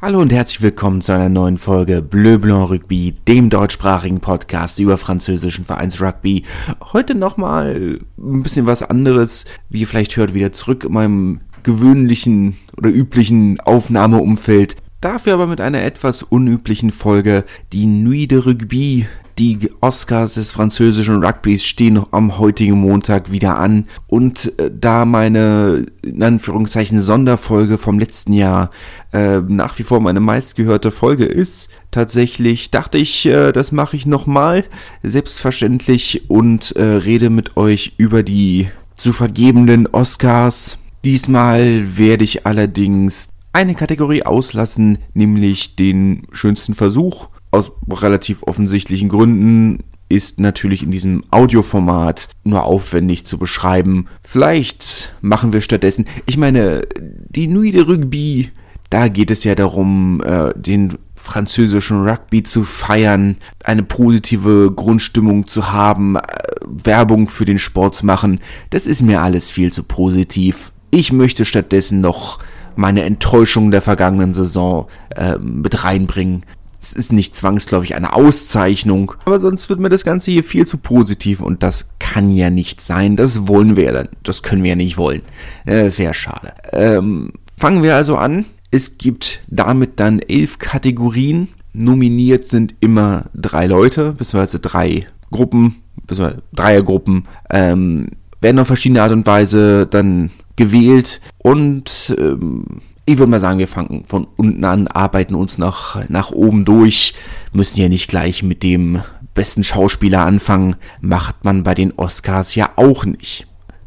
Hallo 0.00 0.20
und 0.20 0.32
herzlich 0.32 0.62
willkommen 0.62 1.00
zu 1.00 1.10
einer 1.10 1.28
neuen 1.28 1.58
Folge 1.58 2.02
Bleu 2.02 2.38
Blanc 2.38 2.70
Rugby, 2.70 3.16
dem 3.26 3.50
deutschsprachigen 3.50 4.20
Podcast 4.20 4.78
über 4.78 4.96
französischen 4.96 5.64
Vereinsrugby. 5.64 6.44
Heute 6.92 7.16
nochmal 7.16 7.98
ein 8.16 8.42
bisschen 8.44 8.66
was 8.66 8.84
anderes, 8.84 9.44
wie 9.70 9.80
ihr 9.80 9.88
vielleicht 9.88 10.16
hört, 10.16 10.34
wieder 10.34 10.52
zurück 10.52 10.84
in 10.84 10.92
meinem 10.92 11.40
gewöhnlichen 11.64 12.56
oder 12.76 12.90
üblichen 12.90 13.58
Aufnahmeumfeld. 13.58 14.76
Dafür 15.00 15.34
aber 15.34 15.48
mit 15.48 15.60
einer 15.60 15.82
etwas 15.82 16.22
unüblichen 16.22 16.92
Folge, 16.92 17.42
die 17.72 17.86
Nuit 17.86 18.30
de 18.30 18.38
Rugby, 18.38 19.08
die 19.38 19.70
Oscars 19.80 20.34
des 20.34 20.52
französischen 20.52 21.22
Rugbys 21.22 21.64
stehen 21.64 21.94
noch 21.94 22.12
am 22.12 22.38
heutigen 22.38 22.80
Montag 22.80 23.30
wieder 23.30 23.56
an. 23.56 23.86
Und 24.08 24.52
äh, 24.58 24.70
da 24.70 25.04
meine, 25.04 25.86
in 26.02 26.22
Anführungszeichen, 26.22 26.98
Sonderfolge 26.98 27.78
vom 27.78 27.98
letzten 27.98 28.32
Jahr 28.32 28.70
äh, 29.12 29.40
nach 29.40 29.78
wie 29.78 29.84
vor 29.84 30.00
meine 30.00 30.20
meistgehörte 30.20 30.90
Folge 30.90 31.24
ist, 31.24 31.68
tatsächlich 31.92 32.70
dachte 32.72 32.98
ich, 32.98 33.26
äh, 33.26 33.52
das 33.52 33.70
mache 33.70 33.96
ich 33.96 34.06
nochmal, 34.06 34.64
selbstverständlich, 35.02 36.28
und 36.28 36.74
äh, 36.76 36.82
rede 36.82 37.30
mit 37.30 37.56
euch 37.56 37.94
über 37.96 38.22
die 38.24 38.68
zu 38.96 39.12
vergebenden 39.12 39.86
Oscars. 39.86 40.78
Diesmal 41.04 41.96
werde 41.96 42.24
ich 42.24 42.44
allerdings 42.44 43.28
eine 43.52 43.74
Kategorie 43.74 44.24
auslassen, 44.24 44.98
nämlich 45.14 45.76
den 45.76 46.26
schönsten 46.32 46.74
Versuch 46.74 47.28
aus 47.50 47.72
relativ 47.90 48.42
offensichtlichen 48.42 49.08
Gründen 49.08 49.84
ist 50.08 50.40
natürlich 50.40 50.82
in 50.82 50.90
diesem 50.90 51.22
Audioformat 51.30 52.28
nur 52.44 52.64
aufwendig 52.64 53.26
zu 53.26 53.38
beschreiben. 53.38 54.06
Vielleicht 54.24 55.14
machen 55.20 55.52
wir 55.52 55.60
stattdessen, 55.60 56.06
ich 56.26 56.36
meine, 56.36 56.82
die 56.98 57.46
Nuit 57.46 57.74
de 57.74 57.82
Rugby, 57.82 58.50
da 58.90 59.08
geht 59.08 59.30
es 59.30 59.44
ja 59.44 59.54
darum, 59.54 60.22
äh, 60.24 60.54
den 60.56 60.96
französischen 61.14 62.08
Rugby 62.08 62.42
zu 62.42 62.62
feiern, 62.62 63.36
eine 63.62 63.82
positive 63.82 64.72
Grundstimmung 64.74 65.46
zu 65.46 65.70
haben, 65.70 66.16
äh, 66.16 66.22
Werbung 66.66 67.28
für 67.28 67.44
den 67.44 67.58
Sport 67.58 67.94
zu 67.94 68.06
machen. 68.06 68.40
Das 68.70 68.86
ist 68.86 69.02
mir 69.02 69.20
alles 69.20 69.50
viel 69.50 69.72
zu 69.72 69.82
positiv. 69.82 70.72
Ich 70.90 71.12
möchte 71.12 71.44
stattdessen 71.44 72.00
noch 72.00 72.38
meine 72.76 73.02
Enttäuschung 73.02 73.70
der 73.70 73.82
vergangenen 73.82 74.32
Saison 74.32 74.86
äh, 75.10 75.36
mit 75.36 75.84
reinbringen 75.84 76.44
es 76.80 76.92
ist 76.92 77.12
nicht 77.12 77.34
zwangsläufig 77.34 77.96
eine 77.96 78.12
Auszeichnung, 78.12 79.14
aber 79.24 79.40
sonst 79.40 79.68
wird 79.68 79.80
mir 79.80 79.88
das 79.88 80.04
Ganze 80.04 80.30
hier 80.30 80.44
viel 80.44 80.66
zu 80.66 80.78
positiv 80.78 81.40
und 81.40 81.62
das 81.62 81.90
kann 81.98 82.30
ja 82.30 82.50
nicht 82.50 82.80
sein. 82.80 83.16
Das 83.16 83.48
wollen 83.48 83.76
wir 83.76 83.84
ja 83.84 83.92
dann. 83.92 84.08
Das 84.22 84.42
können 84.42 84.62
wir 84.62 84.70
ja 84.70 84.76
nicht 84.76 84.96
wollen. 84.96 85.22
Das 85.66 85.98
wäre 85.98 86.14
schade. 86.14 86.54
Ähm, 86.72 87.32
fangen 87.56 87.82
wir 87.82 87.96
also 87.96 88.16
an. 88.16 88.44
Es 88.70 88.98
gibt 88.98 89.40
damit 89.48 89.98
dann 89.98 90.20
elf 90.20 90.58
Kategorien. 90.58 91.48
Nominiert 91.72 92.46
sind 92.46 92.74
immer 92.80 93.26
drei 93.34 93.66
Leute, 93.66 94.12
beziehungsweise 94.12 94.60
drei 94.60 95.06
Gruppen, 95.30 95.76
beziehungsweise 96.06 96.42
Dreiergruppen, 96.52 97.26
ähm, 97.50 98.08
werden 98.40 98.58
auf 98.58 98.68
verschiedene 98.68 99.02
Art 99.02 99.12
und 99.12 99.26
Weise 99.26 99.86
dann 99.86 100.30
gewählt 100.56 101.20
und 101.38 102.14
ähm, 102.18 102.64
ich 103.08 103.16
würde 103.16 103.30
mal 103.30 103.40
sagen, 103.40 103.58
wir 103.58 103.68
fangen 103.68 104.04
von 104.06 104.26
unten 104.36 104.64
an, 104.66 104.86
arbeiten 104.86 105.34
uns 105.34 105.56
nach, 105.56 106.06
nach 106.10 106.30
oben 106.30 106.66
durch, 106.66 107.14
müssen 107.54 107.80
ja 107.80 107.88
nicht 107.88 108.06
gleich 108.08 108.42
mit 108.42 108.62
dem 108.62 109.02
besten 109.32 109.64
Schauspieler 109.64 110.26
anfangen, 110.26 110.76
macht 111.00 111.42
man 111.42 111.62
bei 111.62 111.74
den 111.74 111.94
Oscars 111.96 112.54
ja 112.54 112.70
auch 112.76 113.06
nicht. 113.06 113.46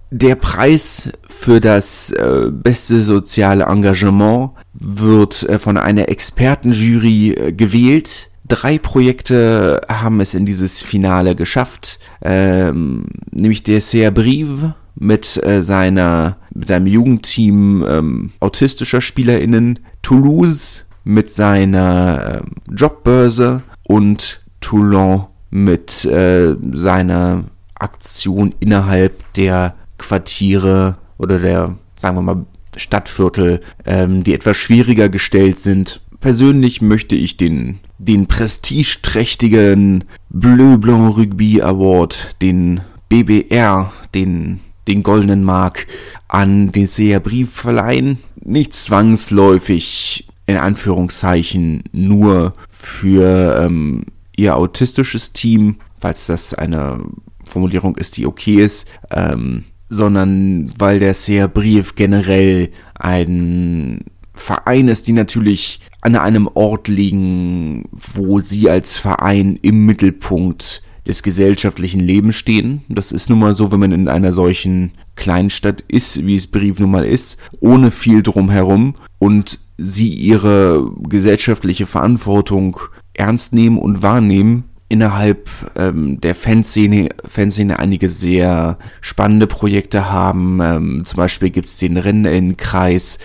Der 0.09 0.33
Preis 0.35 1.11
für 1.27 1.59
das 1.59 2.11
äh, 2.11 2.49
beste 2.51 3.01
soziale 3.01 3.65
Engagement 3.65 4.51
wird 4.73 5.43
äh, 5.43 5.59
von 5.59 5.77
einer 5.77 6.09
Expertenjury 6.09 7.33
äh, 7.33 7.53
gewählt. 7.53 8.31
Drei 8.47 8.79
Projekte 8.79 9.81
haben 9.87 10.19
es 10.19 10.33
in 10.33 10.47
dieses 10.47 10.81
Finale 10.81 11.35
geschafft, 11.35 11.99
ähm, 12.23 13.05
nämlich 13.29 13.61
der 13.61 13.81
Serre 13.81 14.11
Brive, 14.11 14.73
mit 14.95 15.41
äh, 15.43 15.61
seiner 15.61 16.37
mit 16.61 16.67
seinem 16.67 16.85
Jugendteam 16.85 17.83
ähm, 17.89 18.31
autistischer 18.39 19.01
SpielerInnen, 19.01 19.79
Toulouse 20.03 20.85
mit 21.03 21.31
seiner 21.31 22.43
äh, 22.43 22.71
Jobbörse 22.71 23.63
und 23.83 24.43
Toulon 24.61 25.25
mit 25.49 26.05
äh, 26.05 26.55
seiner 26.71 27.45
Aktion 27.73 28.53
innerhalb 28.59 29.33
der 29.33 29.73
Quartiere 29.97 30.97
oder 31.17 31.39
der, 31.39 31.77
sagen 31.95 32.17
wir 32.17 32.21
mal, 32.21 32.45
Stadtviertel, 32.77 33.61
ähm, 33.87 34.23
die 34.23 34.35
etwas 34.35 34.55
schwieriger 34.55 35.09
gestellt 35.09 35.57
sind. 35.57 35.99
Persönlich 36.19 36.79
möchte 36.79 37.15
ich 37.15 37.37
den, 37.37 37.79
den 37.97 38.27
prestigeträchtigen 38.27 40.03
Bleu 40.29 40.77
Blanc 40.77 41.17
Rugby 41.17 41.63
Award, 41.63 42.35
den 42.39 42.81
BBR, 43.09 43.91
den 44.13 44.59
den 44.91 45.03
goldenen 45.03 45.43
Mark 45.43 45.87
an 46.27 46.71
den 46.71 46.87
Seherbrief 46.87 47.51
verleihen. 47.51 48.19
Nicht 48.43 48.73
zwangsläufig, 48.73 50.27
in 50.47 50.57
Anführungszeichen, 50.57 51.83
nur 51.93 52.53
für 52.69 53.61
ähm, 53.63 54.05
ihr 54.35 54.57
autistisches 54.57 55.31
Team, 55.31 55.77
falls 55.99 56.25
das 56.25 56.53
eine 56.53 57.03
Formulierung 57.45 57.95
ist, 57.97 58.17
die 58.17 58.25
okay 58.25 58.63
ist, 58.63 58.87
ähm, 59.11 59.63
sondern 59.89 60.73
weil 60.77 60.99
der 60.99 61.13
Seherbrief 61.13 61.95
generell 61.95 62.69
ein 62.95 64.05
Verein 64.33 64.87
ist, 64.87 65.07
die 65.07 65.13
natürlich 65.13 65.79
an 66.01 66.15
einem 66.15 66.49
Ort 66.53 66.87
liegen, 66.87 67.85
wo 67.91 68.41
sie 68.41 68.69
als 68.69 68.97
Verein 68.97 69.57
im 69.61 69.85
Mittelpunkt 69.85 70.81
des 71.07 71.23
gesellschaftlichen 71.23 71.99
Lebens 71.99 72.35
stehen. 72.35 72.83
Das 72.89 73.11
ist 73.11 73.29
nun 73.29 73.39
mal 73.39 73.55
so, 73.55 73.71
wenn 73.71 73.79
man 73.79 73.91
in 73.91 74.07
einer 74.07 74.33
solchen 74.33 74.91
Kleinstadt 75.15 75.81
ist, 75.87 76.25
wie 76.25 76.35
es 76.35 76.47
Brief 76.47 76.79
nun 76.79 76.91
mal 76.91 77.05
ist, 77.05 77.37
ohne 77.59 77.91
viel 77.91 78.23
drumherum 78.23 78.95
und 79.19 79.59
sie 79.77 80.09
ihre 80.09 80.91
gesellschaftliche 81.07 81.85
Verantwortung 81.85 82.79
ernst 83.13 83.53
nehmen 83.53 83.77
und 83.77 84.03
wahrnehmen, 84.03 84.65
innerhalb 84.89 85.49
ähm, 85.75 86.19
der 86.19 86.35
Fanszene, 86.35 87.09
Fanszene 87.25 87.79
einige 87.79 88.09
sehr 88.09 88.77
spannende 88.99 89.47
Projekte 89.47 90.11
haben. 90.11 90.59
Ähm, 90.61 91.03
zum 91.05 91.17
Beispiel 91.17 91.49
gibt 91.49 91.67
es 91.67 91.77
den 91.77 91.97
Rennenkreis, 91.97 93.17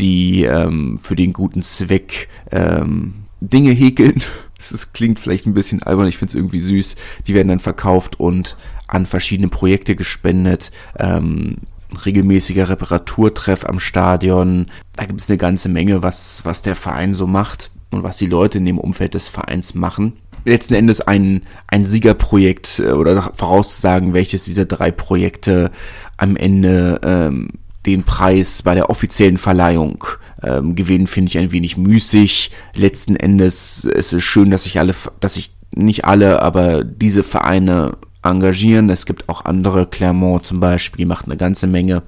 die 0.00 0.44
ähm, 0.44 0.98
für 1.00 1.16
den 1.16 1.34
guten 1.34 1.62
Zweck 1.62 2.28
ähm, 2.50 3.26
Dinge 3.40 3.72
häkeln 3.72 4.22
das 4.70 4.92
klingt 4.92 5.20
vielleicht 5.20 5.46
ein 5.46 5.54
bisschen 5.54 5.82
albern, 5.82 6.08
ich 6.08 6.18
finde 6.18 6.30
es 6.30 6.34
irgendwie 6.34 6.60
süß. 6.60 6.96
Die 7.26 7.34
werden 7.34 7.48
dann 7.48 7.60
verkauft 7.60 8.18
und 8.20 8.56
an 8.86 9.06
verschiedene 9.06 9.48
Projekte 9.48 9.96
gespendet. 9.96 10.70
Ähm, 10.98 11.56
regelmäßiger 12.04 12.68
Reparaturtreff 12.68 13.64
am 13.64 13.80
Stadion. 13.80 14.66
Da 14.96 15.04
gibt 15.04 15.20
es 15.20 15.28
eine 15.28 15.38
ganze 15.38 15.68
Menge, 15.68 16.02
was, 16.02 16.42
was 16.44 16.62
der 16.62 16.76
Verein 16.76 17.14
so 17.14 17.26
macht 17.26 17.70
und 17.90 18.02
was 18.02 18.18
die 18.18 18.26
Leute 18.26 18.58
in 18.58 18.66
dem 18.66 18.78
Umfeld 18.78 19.14
des 19.14 19.28
Vereins 19.28 19.74
machen. 19.74 20.14
Letzten 20.44 20.74
Endes 20.74 21.00
ein, 21.00 21.42
ein 21.66 21.84
Siegerprojekt 21.84 22.78
äh, 22.80 22.92
oder 22.92 23.32
vorauszusagen, 23.34 24.14
welches 24.14 24.44
dieser 24.44 24.64
drei 24.64 24.90
Projekte 24.90 25.70
am 26.16 26.36
Ende 26.36 27.00
ähm, 27.04 27.50
den 27.86 28.04
Preis 28.04 28.62
bei 28.62 28.74
der 28.74 28.90
offiziellen 28.90 29.38
Verleihung 29.38 30.04
ähm, 30.42 30.74
gewinnen, 30.74 31.06
finde 31.06 31.30
ich 31.30 31.38
ein 31.38 31.52
wenig 31.52 31.76
müßig. 31.76 32.50
Letzten 32.74 33.16
Endes 33.16 33.84
ist 33.84 34.12
es 34.12 34.22
schön, 34.24 34.50
dass 34.50 34.64
sich 34.64 34.78
alle, 34.78 34.94
dass 35.20 35.34
sich 35.34 35.52
nicht 35.74 36.04
alle, 36.04 36.42
aber 36.42 36.84
diese 36.84 37.22
Vereine 37.22 37.96
engagieren. 38.22 38.90
Es 38.90 39.06
gibt 39.06 39.28
auch 39.28 39.44
andere, 39.44 39.86
Clermont 39.86 40.46
zum 40.46 40.60
Beispiel 40.60 41.06
macht 41.06 41.26
eine 41.26 41.36
ganze 41.36 41.66
Menge. 41.66 42.02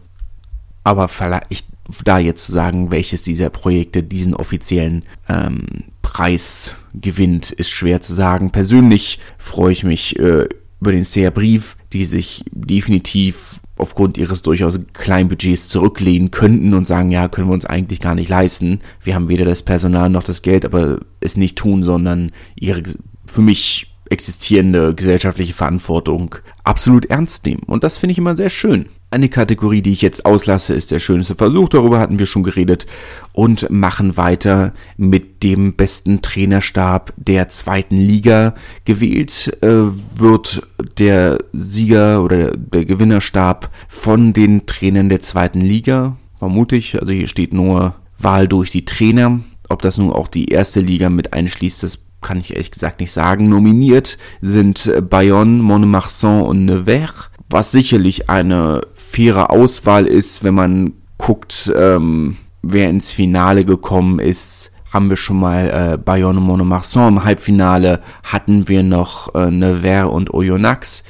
Aber 0.84 1.08
ich, 1.48 1.64
da 2.04 2.18
jetzt 2.18 2.46
zu 2.46 2.52
sagen, 2.52 2.90
welches 2.90 3.22
dieser 3.22 3.50
Projekte 3.50 4.02
diesen 4.02 4.34
offiziellen 4.34 5.04
ähm, 5.28 5.84
Preis 6.02 6.74
gewinnt, 6.92 7.50
ist 7.52 7.70
schwer 7.70 8.00
zu 8.00 8.14
sagen. 8.14 8.50
Persönlich 8.50 9.20
freue 9.38 9.72
ich 9.72 9.84
mich 9.84 10.18
äh, 10.18 10.48
über 10.80 10.92
den 10.92 11.04
SEA-Brief, 11.04 11.76
die 11.92 12.04
sich 12.04 12.44
definitiv 12.50 13.60
aufgrund 13.82 14.16
ihres 14.16 14.42
durchaus 14.42 14.80
kleinen 14.92 15.28
Budgets 15.28 15.68
zurücklehnen 15.68 16.30
könnten 16.30 16.74
und 16.74 16.86
sagen, 16.86 17.10
ja, 17.10 17.28
können 17.28 17.48
wir 17.48 17.54
uns 17.54 17.66
eigentlich 17.66 18.00
gar 18.00 18.14
nicht 18.14 18.28
leisten. 18.28 18.80
Wir 19.02 19.14
haben 19.14 19.28
weder 19.28 19.44
das 19.44 19.62
Personal 19.62 20.08
noch 20.08 20.24
das 20.24 20.42
Geld, 20.42 20.64
aber 20.64 21.00
es 21.20 21.36
nicht 21.36 21.58
tun, 21.58 21.82
sondern 21.82 22.32
ihre 22.54 22.82
für 23.26 23.42
mich 23.42 23.94
existierende 24.08 24.94
gesellschaftliche 24.94 25.54
Verantwortung 25.54 26.36
absolut 26.64 27.06
ernst 27.06 27.46
nehmen. 27.46 27.62
Und 27.66 27.82
das 27.82 27.96
finde 27.96 28.12
ich 28.12 28.18
immer 28.18 28.36
sehr 28.36 28.50
schön. 28.50 28.88
Eine 29.12 29.28
Kategorie, 29.28 29.82
die 29.82 29.92
ich 29.92 30.00
jetzt 30.00 30.24
auslasse, 30.24 30.72
ist 30.72 30.90
der 30.90 30.98
schönste 30.98 31.34
Versuch. 31.34 31.68
Darüber 31.68 32.00
hatten 32.00 32.18
wir 32.18 32.24
schon 32.24 32.42
geredet. 32.42 32.86
Und 33.34 33.68
machen 33.68 34.16
weiter 34.16 34.72
mit 34.96 35.42
dem 35.42 35.74
besten 35.74 36.22
Trainerstab 36.22 37.12
der 37.18 37.50
zweiten 37.50 37.98
Liga. 37.98 38.54
Gewählt 38.86 39.58
äh, 39.60 39.68
wird 40.16 40.66
der 40.96 41.36
Sieger 41.52 42.22
oder 42.22 42.52
der 42.56 42.86
Gewinnerstab 42.86 43.70
von 43.86 44.32
den 44.32 44.64
Trainern 44.64 45.10
der 45.10 45.20
zweiten 45.20 45.60
Liga. 45.60 46.16
Vermute 46.38 46.76
ich. 46.76 46.98
Also 46.98 47.12
hier 47.12 47.28
steht 47.28 47.52
nur 47.52 47.94
Wahl 48.18 48.48
durch 48.48 48.70
die 48.70 48.86
Trainer. 48.86 49.40
ob 49.68 49.82
das 49.82 49.98
nun 49.98 50.10
auch 50.10 50.28
die 50.28 50.46
erste 50.46 50.80
Liga 50.80 51.10
mit 51.10 51.34
einschließt, 51.34 51.82
das 51.82 51.98
kann 52.22 52.40
ich 52.40 52.52
ehrlich 52.52 52.70
gesagt 52.70 53.00
nicht 53.00 53.12
sagen. 53.12 53.50
Nominiert 53.50 54.16
sind 54.40 54.90
Bayonne, 55.10 55.62
Montmarsan 55.62 56.42
und 56.42 56.64
Nevers, 56.64 57.30
was 57.52 57.70
sicherlich 57.70 58.28
eine 58.30 58.82
faire 58.94 59.50
Auswahl 59.50 60.06
ist, 60.06 60.42
wenn 60.42 60.54
man 60.54 60.92
guckt, 61.18 61.72
ähm, 61.76 62.36
wer 62.62 62.90
ins 62.90 63.12
Finale 63.12 63.64
gekommen 63.64 64.18
ist 64.18 64.72
haben 64.92 65.08
wir 65.08 65.16
schon 65.16 65.40
mal 65.40 65.70
äh, 65.70 65.96
Bayonne 65.96 66.40
Monomarsan. 66.40 67.14
Im 67.14 67.24
Halbfinale 67.24 68.00
hatten 68.24 68.68
wir 68.68 68.82
noch 68.82 69.34
äh, 69.34 69.50
Nevers 69.50 70.10
und 70.10 70.34
Oyonnax. 70.34 71.02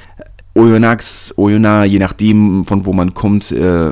Oyonnax, 0.55 1.33
Oyonnax, 1.35 1.89
je 1.89 1.99
nachdem 1.99 2.63
von 2.63 2.85
wo 2.85 2.93
man 2.93 3.13
kommt, 3.13 3.51
äh, 3.51 3.91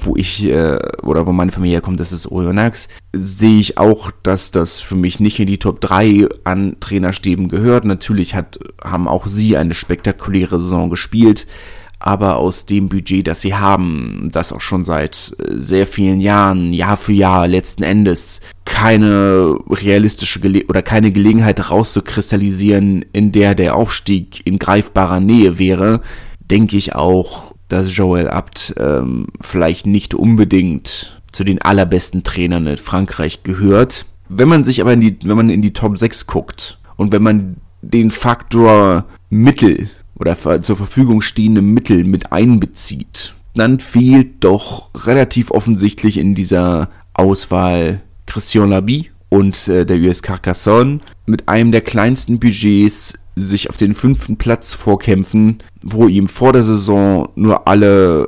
wo 0.00 0.16
ich 0.16 0.42
äh, 0.44 0.78
oder 1.02 1.26
wo 1.26 1.32
meine 1.32 1.52
Familie 1.52 1.82
kommt, 1.82 2.00
das 2.00 2.12
ist 2.12 2.32
Oyonnax, 2.32 2.88
sehe 3.12 3.60
ich 3.60 3.78
auch, 3.78 4.10
dass 4.22 4.50
das 4.50 4.80
für 4.80 4.96
mich 4.96 5.20
nicht 5.20 5.38
in 5.38 5.46
die 5.46 5.58
Top 5.58 5.80
3 5.82 6.28
an 6.44 6.76
Trainerstäben 6.80 7.48
gehört. 7.48 7.84
Natürlich 7.84 8.34
hat, 8.34 8.58
haben 8.82 9.06
auch 9.06 9.26
sie 9.28 9.56
eine 9.56 9.74
spektakuläre 9.74 10.58
Saison 10.60 10.90
gespielt 10.90 11.46
aber 12.00 12.36
aus 12.36 12.66
dem 12.66 12.88
Budget, 12.88 13.26
das 13.26 13.40
sie 13.40 13.54
haben, 13.54 14.30
das 14.32 14.52
auch 14.52 14.60
schon 14.60 14.84
seit 14.84 15.34
äh, 15.38 15.54
sehr 15.56 15.86
vielen 15.86 16.20
Jahren, 16.20 16.72
Jahr 16.72 16.96
für 16.96 17.12
Jahr 17.12 17.48
letzten 17.48 17.82
Endes 17.82 18.40
keine 18.64 19.58
realistische 19.68 20.40
Gele 20.40 20.64
oder 20.68 20.82
keine 20.82 21.10
Gelegenheit 21.10 21.70
rauszukristallisieren, 21.70 23.04
in 23.12 23.32
der 23.32 23.54
der 23.54 23.74
Aufstieg 23.74 24.46
in 24.46 24.58
greifbarer 24.58 25.20
Nähe 25.20 25.58
wäre, 25.58 26.02
denke 26.38 26.76
ich 26.76 26.94
auch, 26.94 27.54
dass 27.68 27.94
Joel 27.94 28.28
Abt 28.28 28.74
ähm, 28.78 29.26
vielleicht 29.40 29.86
nicht 29.86 30.14
unbedingt 30.14 31.20
zu 31.32 31.44
den 31.44 31.60
allerbesten 31.60 32.24
Trainern 32.24 32.66
in 32.66 32.76
Frankreich 32.76 33.42
gehört. 33.42 34.06
Wenn 34.28 34.48
man 34.48 34.64
sich 34.64 34.80
aber 34.80 34.92
in 34.92 35.00
die, 35.00 35.18
wenn 35.24 35.36
man 35.36 35.50
in 35.50 35.62
die 35.62 35.72
Top 35.72 35.98
6 35.98 36.26
guckt 36.26 36.78
und 36.96 37.12
wenn 37.12 37.22
man 37.22 37.56
den 37.82 38.10
Faktor 38.10 39.04
Mittel 39.30 39.88
oder 40.18 40.62
zur 40.62 40.76
Verfügung 40.76 41.22
stehende 41.22 41.62
Mittel 41.62 42.04
mit 42.04 42.32
einbezieht, 42.32 43.34
dann 43.54 43.80
fehlt 43.80 44.44
doch 44.44 44.90
relativ 45.06 45.50
offensichtlich 45.50 46.18
in 46.18 46.34
dieser 46.34 46.90
Auswahl 47.14 48.00
Christian 48.26 48.70
Labi 48.70 49.10
und 49.28 49.68
äh, 49.68 49.84
der 49.84 49.98
US 49.98 50.22
Carcassonne 50.22 51.00
mit 51.26 51.48
einem 51.48 51.72
der 51.72 51.80
kleinsten 51.80 52.38
Budgets 52.38 53.18
sich 53.34 53.70
auf 53.70 53.76
den 53.76 53.94
fünften 53.94 54.36
Platz 54.36 54.74
vorkämpfen, 54.74 55.58
wo 55.82 56.08
ihm 56.08 56.28
vor 56.28 56.52
der 56.52 56.64
Saison 56.64 57.28
nur 57.36 57.68
alle 57.68 58.26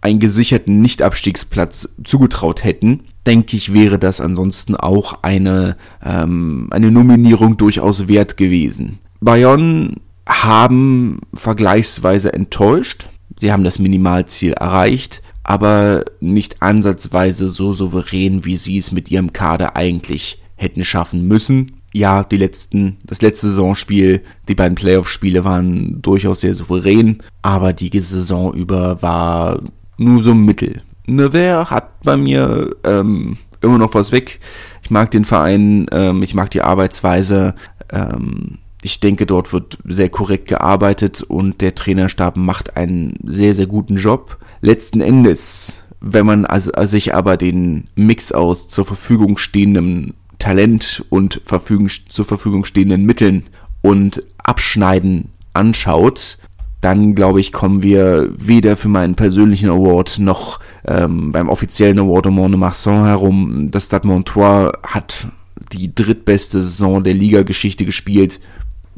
einen 0.00 0.20
gesicherten 0.20 0.80
Nicht-Abstiegsplatz 0.80 1.96
zugetraut 2.04 2.64
hätten, 2.64 3.00
denke 3.26 3.56
ich, 3.56 3.74
wäre 3.74 3.98
das 3.98 4.20
ansonsten 4.20 4.76
auch 4.76 5.22
eine, 5.22 5.76
ähm, 6.04 6.68
eine 6.70 6.90
Nominierung 6.90 7.56
durchaus 7.56 8.08
wert 8.08 8.36
gewesen. 8.36 9.00
Bayonne 9.20 9.96
haben 10.28 11.20
vergleichsweise 11.34 12.32
enttäuscht. 12.32 13.08
Sie 13.40 13.50
haben 13.50 13.64
das 13.64 13.78
Minimalziel 13.78 14.52
erreicht, 14.52 15.22
aber 15.42 16.04
nicht 16.20 16.62
ansatzweise 16.62 17.48
so 17.48 17.72
souverän, 17.72 18.44
wie 18.44 18.56
sie 18.56 18.78
es 18.78 18.92
mit 18.92 19.10
ihrem 19.10 19.32
Kader 19.32 19.76
eigentlich 19.76 20.42
hätten 20.56 20.84
schaffen 20.84 21.26
müssen. 21.26 21.72
Ja, 21.94 22.22
die 22.22 22.36
letzten, 22.36 22.98
das 23.04 23.22
letzte 23.22 23.48
Saisonspiel, 23.48 24.22
die 24.48 24.54
beiden 24.54 24.74
Playoff-Spiele 24.74 25.44
waren 25.44 26.02
durchaus 26.02 26.40
sehr 26.40 26.54
souverän, 26.54 27.18
aber 27.40 27.72
die 27.72 27.98
Saison 27.98 28.52
über 28.52 29.00
war 29.00 29.62
nur 29.96 30.20
so 30.20 30.34
mittel. 30.34 30.82
Nevers 31.06 31.70
hat 31.70 32.02
bei 32.02 32.18
mir 32.18 32.76
ähm, 32.84 33.38
immer 33.62 33.78
noch 33.78 33.94
was 33.94 34.12
weg. 34.12 34.40
Ich 34.82 34.90
mag 34.90 35.10
den 35.10 35.24
Verein, 35.24 35.86
ähm, 35.90 36.22
ich 36.22 36.34
mag 36.34 36.50
die 36.50 36.60
Arbeitsweise. 36.60 37.54
Ähm, 37.90 38.58
ich 38.82 39.00
denke, 39.00 39.26
dort 39.26 39.52
wird 39.52 39.78
sehr 39.84 40.08
korrekt 40.08 40.48
gearbeitet 40.48 41.22
und 41.22 41.60
der 41.60 41.74
Trainerstab 41.74 42.36
macht 42.36 42.76
einen 42.76 43.14
sehr, 43.24 43.54
sehr 43.54 43.66
guten 43.66 43.96
Job. 43.96 44.38
Letzten 44.60 45.00
Endes, 45.00 45.82
wenn 46.00 46.26
man 46.26 46.44
also, 46.44 46.70
sich 46.86 47.14
aber 47.14 47.36
den 47.36 47.88
Mix 47.96 48.30
aus 48.30 48.68
zur 48.68 48.84
Verfügung 48.84 49.36
stehendem 49.36 50.14
Talent 50.38 51.04
und 51.08 51.40
Verfügung, 51.44 51.88
zur 51.88 52.24
Verfügung 52.24 52.64
stehenden 52.64 53.04
Mitteln 53.04 53.46
und 53.82 54.22
Abschneiden 54.38 55.32
anschaut, 55.52 56.38
dann 56.80 57.16
glaube 57.16 57.40
ich, 57.40 57.50
kommen 57.50 57.82
wir 57.82 58.30
weder 58.36 58.76
für 58.76 58.88
meinen 58.88 59.16
persönlichen 59.16 59.68
Award 59.68 60.20
noch 60.20 60.60
ähm, 60.86 61.32
beim 61.32 61.48
offiziellen 61.48 61.98
Award 61.98 62.26
de 62.26 62.32
Mont-de-Marsan 62.32 63.06
herum. 63.06 63.68
Das 63.72 63.86
Stade 63.86 64.06
Montois 64.06 64.70
hat 64.84 65.26
die 65.72 65.92
drittbeste 65.92 66.62
Saison 66.62 67.02
der 67.02 67.14
Liga-Geschichte 67.14 67.84
gespielt 67.84 68.38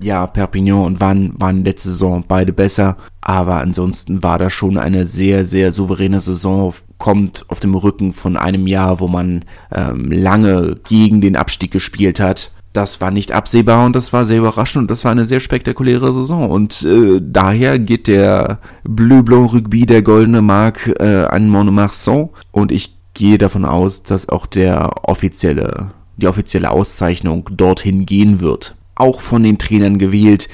ja, 0.03 0.27
Perpignan 0.27 0.85
und 0.85 1.01
Vannes 1.01 1.33
waren 1.39 1.65
letzte 1.65 1.91
Saison 1.91 2.25
beide 2.27 2.53
besser, 2.53 2.97
aber 3.21 3.57
ansonsten 3.57 4.23
war 4.23 4.39
das 4.39 4.53
schon 4.53 4.79
eine 4.79 5.07
sehr, 5.07 5.45
sehr 5.45 5.73
souveräne 5.73 6.21
Saison, 6.21 6.75
kommt 6.99 7.45
auf 7.49 7.61
dem 7.61 7.75
Rücken 7.75 8.13
von 8.13 8.37
einem 8.37 8.67
Jahr, 8.67 9.01
wo 9.01 9.09
man 9.09 9.45
ähm, 9.75 10.11
lange 10.11 10.77
gegen 10.89 11.21
den 11.21 11.37
Abstieg 11.37 11.71
gespielt 11.71 12.21
hat. 12.21 12.51
Das 12.73 13.01
war 13.01 13.11
nicht 13.11 13.33
absehbar 13.33 13.85
und 13.85 13.97
das 13.97 14.13
war 14.13 14.25
sehr 14.25 14.39
überraschend 14.39 14.83
und 14.83 14.91
das 14.91 15.05
war 15.05 15.11
eine 15.11 15.25
sehr 15.25 15.41
spektakuläre 15.41 16.13
Saison 16.13 16.49
und 16.51 16.83
äh, 16.83 17.21
daher 17.21 17.79
geht 17.81 18.07
der 18.07 18.61
Bleu 18.85 19.23
Blanc 19.23 19.53
Rugby, 19.53 19.87
der 19.87 20.03
goldene 20.03 20.41
Mark, 20.41 20.87
äh, 21.01 21.25
an 21.25 21.49
Montmarsan 21.49 22.29
und 22.53 22.71
ich 22.71 22.95
gehe 23.15 23.39
davon 23.39 23.65
aus, 23.65 24.05
dass 24.05 24.29
auch 24.29 24.47
der 24.47 25.09
offizielle, 25.09 25.91
die 26.17 26.29
offizielle 26.29 26.71
Auszeichnung 26.71 27.51
dorthin 27.57 28.07
gehen 28.07 28.41
wird 28.41 28.77
auch 29.01 29.21
von 29.21 29.43
den 29.43 29.59
Trainern 29.59 29.99
gewählt. 29.99 30.49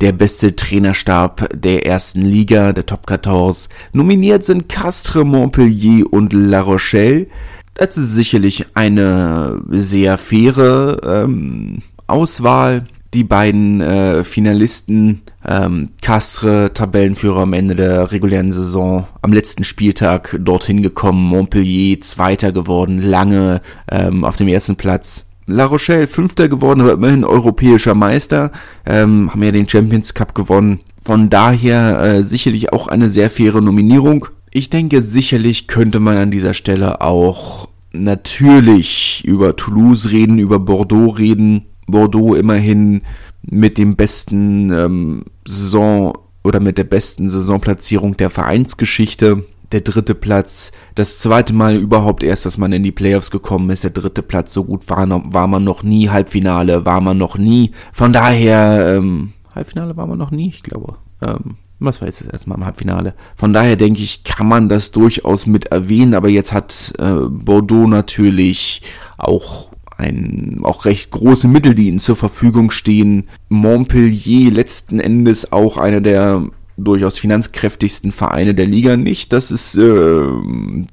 Der 0.00 0.12
beste 0.12 0.54
Trainerstab 0.54 1.48
der 1.52 1.84
ersten 1.84 2.22
Liga, 2.22 2.72
der 2.72 2.86
Top 2.86 3.08
14. 3.08 3.70
Nominiert 3.92 4.44
sind 4.44 4.68
Castres, 4.68 5.24
Montpellier 5.24 6.10
und 6.10 6.32
La 6.32 6.60
Rochelle. 6.60 7.26
Das 7.74 7.96
ist 7.96 8.14
sicherlich 8.14 8.66
eine 8.74 9.60
sehr 9.68 10.18
faire 10.18 11.00
ähm, 11.04 11.82
Auswahl. 12.06 12.84
Die 13.14 13.24
beiden 13.24 13.80
äh, 13.80 14.22
Finalisten, 14.22 15.22
ähm, 15.46 15.90
Castres, 16.02 16.72
Tabellenführer 16.74 17.40
am 17.40 17.54
Ende 17.54 17.74
der 17.74 18.12
regulären 18.12 18.52
Saison, 18.52 19.06
am 19.22 19.32
letzten 19.32 19.64
Spieltag 19.64 20.36
dorthin 20.40 20.82
gekommen, 20.82 21.24
Montpellier 21.24 22.00
Zweiter 22.00 22.52
geworden, 22.52 23.00
lange 23.00 23.62
ähm, 23.90 24.24
auf 24.24 24.36
dem 24.36 24.48
ersten 24.48 24.76
Platz 24.76 25.27
La 25.50 25.64
Rochelle 25.64 26.06
Fünfter 26.06 26.50
geworden, 26.50 26.82
aber 26.82 26.92
immerhin 26.92 27.24
europäischer 27.24 27.94
Meister, 27.94 28.52
ähm, 28.84 29.30
haben 29.32 29.42
ja 29.42 29.50
den 29.50 29.66
Champions 29.66 30.12
Cup 30.12 30.34
gewonnen. 30.34 30.80
Von 31.02 31.30
daher 31.30 32.02
äh, 32.02 32.22
sicherlich 32.22 32.70
auch 32.74 32.86
eine 32.86 33.08
sehr 33.08 33.30
faire 33.30 33.62
Nominierung. 33.62 34.26
Ich 34.50 34.68
denke, 34.68 35.00
sicherlich 35.00 35.66
könnte 35.66 36.00
man 36.00 36.18
an 36.18 36.30
dieser 36.30 36.52
Stelle 36.52 37.00
auch 37.00 37.66
natürlich 37.92 39.22
über 39.24 39.56
Toulouse 39.56 40.10
reden, 40.10 40.38
über 40.38 40.58
Bordeaux 40.58 41.08
reden. 41.08 41.64
Bordeaux 41.86 42.34
immerhin 42.34 43.00
mit 43.40 43.78
dem 43.78 43.96
besten 43.96 44.70
ähm, 44.70 45.24
Saison 45.46 46.18
oder 46.44 46.60
mit 46.60 46.76
der 46.76 46.84
besten 46.84 47.30
Saisonplatzierung 47.30 48.18
der 48.18 48.28
Vereinsgeschichte 48.28 49.44
der 49.72 49.82
dritte 49.82 50.14
Platz. 50.14 50.72
Das 50.94 51.18
zweite 51.18 51.52
Mal 51.52 51.76
überhaupt 51.76 52.22
erst, 52.22 52.46
dass 52.46 52.58
man 52.58 52.72
in 52.72 52.82
die 52.82 52.92
Playoffs 52.92 53.30
gekommen 53.30 53.70
ist. 53.70 53.84
Der 53.84 53.90
dritte 53.90 54.22
Platz, 54.22 54.52
so 54.52 54.64
gut 54.64 54.88
war, 54.88 55.08
war 55.08 55.46
man 55.46 55.64
noch 55.64 55.82
nie. 55.82 56.08
Halbfinale 56.08 56.84
war 56.84 57.00
man 57.00 57.18
noch 57.18 57.36
nie. 57.36 57.72
Von 57.92 58.12
daher, 58.12 58.96
ähm, 58.96 59.32
Halbfinale 59.54 59.96
war 59.96 60.06
man 60.06 60.18
noch 60.18 60.30
nie, 60.30 60.48
ich 60.48 60.62
glaube. 60.62 60.96
Ähm, 61.22 61.56
was 61.80 62.00
war 62.00 62.08
jetzt 62.08 62.22
das 62.22 62.28
erste 62.28 62.48
Mal 62.48 62.56
im 62.56 62.64
Halbfinale? 62.64 63.14
Von 63.36 63.52
daher 63.52 63.76
denke 63.76 64.02
ich, 64.02 64.24
kann 64.24 64.48
man 64.48 64.68
das 64.68 64.90
durchaus 64.90 65.46
mit 65.46 65.66
erwähnen, 65.66 66.14
aber 66.14 66.28
jetzt 66.28 66.52
hat 66.52 66.94
äh, 66.98 67.14
Bordeaux 67.28 67.86
natürlich 67.86 68.82
auch 69.16 69.70
ein, 69.96 70.60
auch 70.62 70.84
recht 70.84 71.10
große 71.10 71.48
Mittel, 71.48 71.74
die 71.74 71.88
ihnen 71.88 71.98
zur 71.98 72.16
Verfügung 72.16 72.70
stehen. 72.70 73.28
Montpellier 73.48 74.50
letzten 74.52 75.00
Endes 75.00 75.52
auch 75.52 75.76
einer 75.76 76.00
der 76.00 76.48
durchaus 76.78 77.18
finanzkräftigsten 77.18 78.12
Vereine 78.12 78.54
der 78.54 78.66
Liga 78.66 78.96
nicht, 78.96 79.32
dass 79.32 79.50
es, 79.50 79.74
äh, 79.74 80.22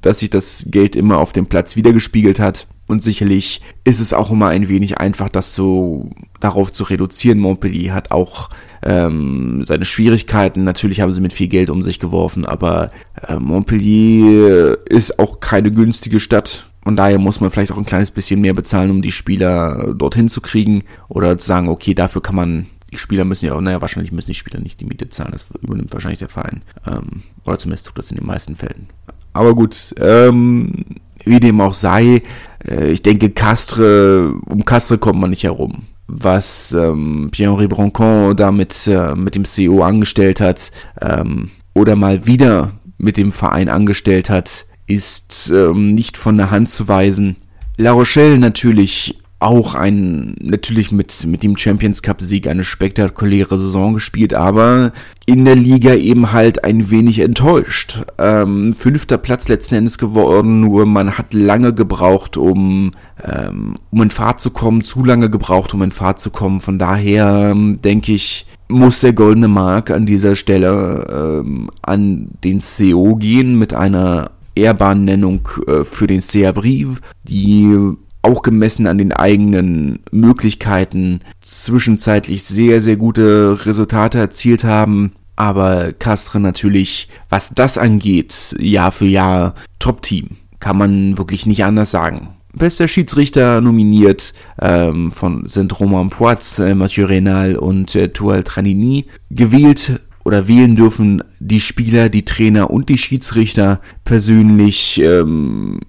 dass 0.01 0.19
sich 0.19 0.29
das 0.29 0.65
Geld 0.67 0.95
immer 0.95 1.19
auf 1.19 1.31
dem 1.31 1.45
Platz 1.45 1.75
wiedergespiegelt 1.75 2.39
hat. 2.39 2.67
Und 2.87 3.01
sicherlich 3.01 3.61
ist 3.83 3.99
es 3.99 4.13
auch 4.13 4.31
immer 4.31 4.49
ein 4.49 4.69
wenig 4.69 4.99
einfach, 4.99 5.29
das 5.29 5.55
so 5.55 6.11
darauf 6.39 6.71
zu 6.71 6.83
reduzieren. 6.83 7.39
Montpellier 7.39 7.93
hat 7.93 8.11
auch 8.11 8.49
ähm, 8.83 9.63
seine 9.65 9.85
Schwierigkeiten. 9.85 10.63
Natürlich 10.63 11.01
haben 11.01 11.13
sie 11.13 11.21
mit 11.21 11.33
viel 11.33 11.47
Geld 11.47 11.71
um 11.71 11.81
sich 11.81 11.99
geworfen, 11.99 12.45
aber 12.45 12.91
äh, 13.27 13.37
Montpellier 13.37 14.77
ist 14.87 15.17
auch 15.17 15.39
keine 15.39 15.71
günstige 15.71 16.19
Stadt. 16.19 16.67
Und 16.83 16.97
daher 16.97 17.17
muss 17.17 17.41
man 17.41 17.49
vielleicht 17.49 17.71
auch 17.71 17.77
ein 17.77 17.85
kleines 17.87 18.11
bisschen 18.11 18.41
mehr 18.41 18.53
bezahlen, 18.53 18.91
um 18.91 19.01
die 19.01 19.11
Spieler 19.11 19.95
dorthin 19.97 20.29
zu 20.29 20.39
kriegen. 20.39 20.83
Oder 21.07 21.35
zu 21.39 21.47
sagen, 21.47 21.67
okay, 21.67 21.95
dafür 21.95 22.21
kann 22.21 22.35
man 22.35 22.67
die 22.95 22.99
Spieler 22.99 23.25
müssen 23.25 23.45
ja 23.45 23.53
auch, 23.53 23.61
naja, 23.61 23.81
wahrscheinlich 23.81 24.11
müssen 24.11 24.31
die 24.31 24.35
Spieler 24.35 24.61
nicht 24.61 24.79
die 24.79 24.85
Miete 24.85 25.09
zahlen, 25.09 25.33
das 25.33 25.45
übernimmt 25.61 25.93
wahrscheinlich 25.93 26.19
der 26.19 26.29
Verein. 26.29 26.61
Ähm, 26.87 27.23
oder 27.43 27.57
zumindest 27.57 27.87
tut 27.87 27.97
das 27.97 28.09
in 28.09 28.17
den 28.17 28.25
meisten 28.25 28.55
Fällen. 28.55 28.87
Aber 29.33 29.53
gut, 29.53 29.93
ähm, 29.99 30.85
wie 31.25 31.39
dem 31.41 31.59
auch 31.59 31.73
sei, 31.73 32.23
äh, 32.65 32.89
ich 32.89 33.01
denke, 33.01 33.29
Castre, 33.31 34.33
um 34.45 34.63
Castre 34.63 34.97
kommt 34.97 35.19
man 35.19 35.29
nicht 35.29 35.43
herum. 35.43 35.83
Was 36.07 36.71
ähm, 36.71 37.29
Pierre-Henri 37.31 37.67
Broncon 37.67 38.35
da 38.35 38.51
mit, 38.51 38.87
äh, 38.87 39.13
mit 39.15 39.35
dem 39.35 39.43
CEO 39.43 39.83
angestellt 39.83 40.39
hat, 40.39 40.71
ähm, 41.01 41.49
oder 41.73 41.97
mal 41.97 42.25
wieder 42.25 42.71
mit 42.97 43.17
dem 43.17 43.33
Verein 43.33 43.67
angestellt 43.67 44.29
hat, 44.29 44.65
ist 44.87 45.51
ähm, 45.53 45.89
nicht 45.89 46.15
von 46.15 46.37
der 46.37 46.51
Hand 46.51 46.69
zu 46.69 46.87
weisen. 46.87 47.35
La 47.75 47.91
Rochelle 47.91 48.37
natürlich 48.37 49.17
auch 49.45 49.75
ein, 49.75 50.35
natürlich 50.41 50.91
mit, 50.91 51.25
mit 51.27 51.43
dem 51.43 51.55
Champions 51.55 52.01
Cup 52.01 52.19
Sieg 52.19 52.47
eine 52.47 52.63
spektakuläre 52.63 53.59
Saison 53.59 53.93
gespielt, 53.93 54.33
aber 54.33 54.91
in 55.27 55.45
der 55.45 55.55
Liga 55.55 55.93
eben 55.93 56.31
halt 56.31 56.63
ein 56.63 56.89
wenig 56.89 57.19
enttäuscht. 57.19 58.01
Ähm, 58.17 58.73
fünfter 58.73 59.19
Platz 59.19 59.47
letzten 59.47 59.75
Endes 59.75 59.99
geworden, 59.99 60.61
nur 60.61 60.87
man 60.87 61.17
hat 61.19 61.35
lange 61.35 61.73
gebraucht, 61.73 62.37
um, 62.37 62.91
ähm, 63.23 63.77
um 63.91 64.01
in 64.01 64.09
Fahrt 64.09 64.41
zu 64.41 64.49
kommen, 64.49 64.83
zu 64.83 65.05
lange 65.05 65.29
gebraucht, 65.29 65.75
um 65.75 65.83
in 65.83 65.91
Fahrt 65.91 66.19
zu 66.19 66.31
kommen. 66.31 66.59
Von 66.59 66.79
daher 66.79 67.51
ähm, 67.51 67.79
denke 67.83 68.13
ich, 68.13 68.47
muss 68.67 69.01
der 69.01 69.13
goldene 69.13 69.47
Mark 69.47 69.91
an 69.91 70.07
dieser 70.07 70.35
Stelle 70.35 71.43
ähm, 71.43 71.69
an 71.83 72.29
den 72.43 72.61
CO 72.61 73.15
gehen 73.15 73.59
mit 73.59 73.75
einer 73.75 74.31
Ehrbahnnennung 74.55 75.47
äh, 75.67 75.83
für 75.83 76.07
den 76.07 76.21
CA 76.21 76.51
Brief, 76.51 76.99
die 77.23 77.95
auch 78.25 78.41
gemessen 78.41 78.87
an 78.87 78.97
den 78.97 79.13
eigenen 79.13 79.99
Möglichkeiten 80.11 81.21
zwischenzeitlich 81.41 82.43
sehr, 82.43 82.81
sehr 82.81 82.97
gute 82.97 83.65
Resultate 83.65 84.17
erzielt 84.17 84.63
haben. 84.63 85.13
Aber 85.35 85.93
Castre 85.93 86.39
natürlich, 86.39 87.09
was 87.29 87.51
das 87.53 87.77
angeht, 87.77 88.55
Jahr 88.59 88.91
für 88.91 89.05
Jahr 89.05 89.55
Top-Team. 89.79 90.37
Kann 90.59 90.77
man 90.77 91.17
wirklich 91.17 91.45
nicht 91.45 91.63
anders 91.63 91.91
sagen. 91.91 92.29
Bester 92.53 92.87
Schiedsrichter 92.87 93.59
nominiert 93.59 94.33
ähm, 94.61 95.11
von 95.11 95.45
sind 95.47 95.77
Romain 95.77 96.09
Poitz, 96.09 96.59
äh, 96.59 96.73
Mathieu 96.73 97.05
Renal 97.05 97.57
und 97.57 97.95
äh, 97.95 98.09
Tual 98.09 98.43
Tranini. 98.43 99.07
Gewählt 99.29 99.99
oder 100.23 100.47
wählen 100.47 100.75
dürfen 100.75 101.21
die 101.39 101.59
Spieler, 101.59 102.07
die 102.07 102.23
Trainer 102.23 102.71
und 102.71 102.87
die 102.87 102.97
Schiedsrichter. 102.97 103.81
Persönlich 104.05 104.99
ähm, 105.01 105.81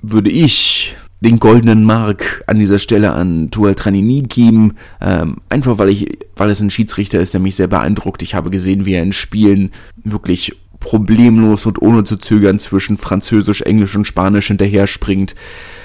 würde 0.00 0.30
ich 0.30 0.96
den 1.20 1.38
goldenen 1.38 1.84
Mark 1.84 2.44
an 2.46 2.58
dieser 2.58 2.78
Stelle 2.78 3.12
an 3.12 3.50
Tual 3.50 3.74
Tranini 3.74 4.22
geben. 4.22 4.74
Ähm, 5.00 5.38
einfach 5.48 5.78
weil 5.78 5.88
ich, 5.88 6.18
weil 6.36 6.50
es 6.50 6.60
ein 6.60 6.70
Schiedsrichter 6.70 7.20
ist, 7.20 7.32
der 7.32 7.40
mich 7.40 7.56
sehr 7.56 7.68
beeindruckt. 7.68 8.22
Ich 8.22 8.34
habe 8.34 8.50
gesehen, 8.50 8.84
wie 8.84 8.94
er 8.94 9.02
in 9.02 9.12
Spielen 9.12 9.72
wirklich 10.04 10.56
problemlos 10.78 11.66
und 11.66 11.80
ohne 11.80 12.04
zu 12.04 12.16
zögern 12.16 12.58
zwischen 12.58 12.98
Französisch, 12.98 13.62
Englisch 13.62 13.96
und 13.96 14.06
Spanisch 14.06 14.48
hinterher 14.48 14.86
springt. 14.86 15.34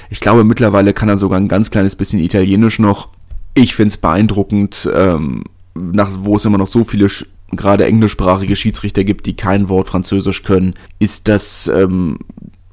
Ich 0.09 0.19
glaube, 0.19 0.43
mittlerweile 0.43 0.93
kann 0.93 1.09
er 1.09 1.17
sogar 1.17 1.39
ein 1.39 1.47
ganz 1.47 1.71
kleines 1.71 1.95
bisschen 1.95 2.19
Italienisch 2.19 2.79
noch. 2.79 3.09
Ich 3.53 3.73
finde 3.73 3.91
es 3.91 3.97
beeindruckend, 3.97 4.89
ähm, 4.93 5.43
nach, 5.73 6.11
wo 6.19 6.35
es 6.35 6.45
immer 6.45 6.57
noch 6.57 6.67
so 6.67 6.83
viele 6.83 7.07
gerade 7.51 7.85
englischsprachige 7.85 8.55
Schiedsrichter 8.55 9.03
gibt, 9.03 9.25
die 9.25 9.35
kein 9.35 9.69
Wort 9.69 9.87
Französisch 9.87 10.43
können, 10.43 10.75
ist 10.99 11.27
das 11.27 11.71
ähm, 11.73 12.19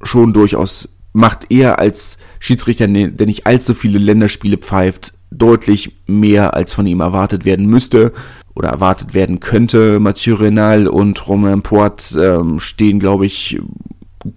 schon 0.03 0.33
durchaus 0.33 0.89
macht 1.19 1.47
er 1.49 1.79
als 1.79 2.17
Schiedsrichter, 2.39 2.87
der 2.87 3.25
nicht 3.27 3.45
allzu 3.45 3.73
viele 3.73 3.99
Länderspiele 3.99 4.57
pfeift, 4.57 5.13
deutlich 5.29 5.97
mehr 6.07 6.53
als 6.53 6.71
von 6.71 6.87
ihm 6.87 7.01
erwartet 7.01 7.43
werden 7.43 7.67
müsste 7.67 8.13
oder 8.55 8.69
erwartet 8.69 9.13
werden 9.13 9.41
könnte. 9.41 9.99
Mathieu 9.99 10.35
Renal 10.35 10.87
und 10.87 11.27
Romain 11.27 11.61
Poit 11.61 12.15
ähm, 12.17 12.61
stehen, 12.61 12.99
glaube 12.99 13.25
ich, 13.25 13.59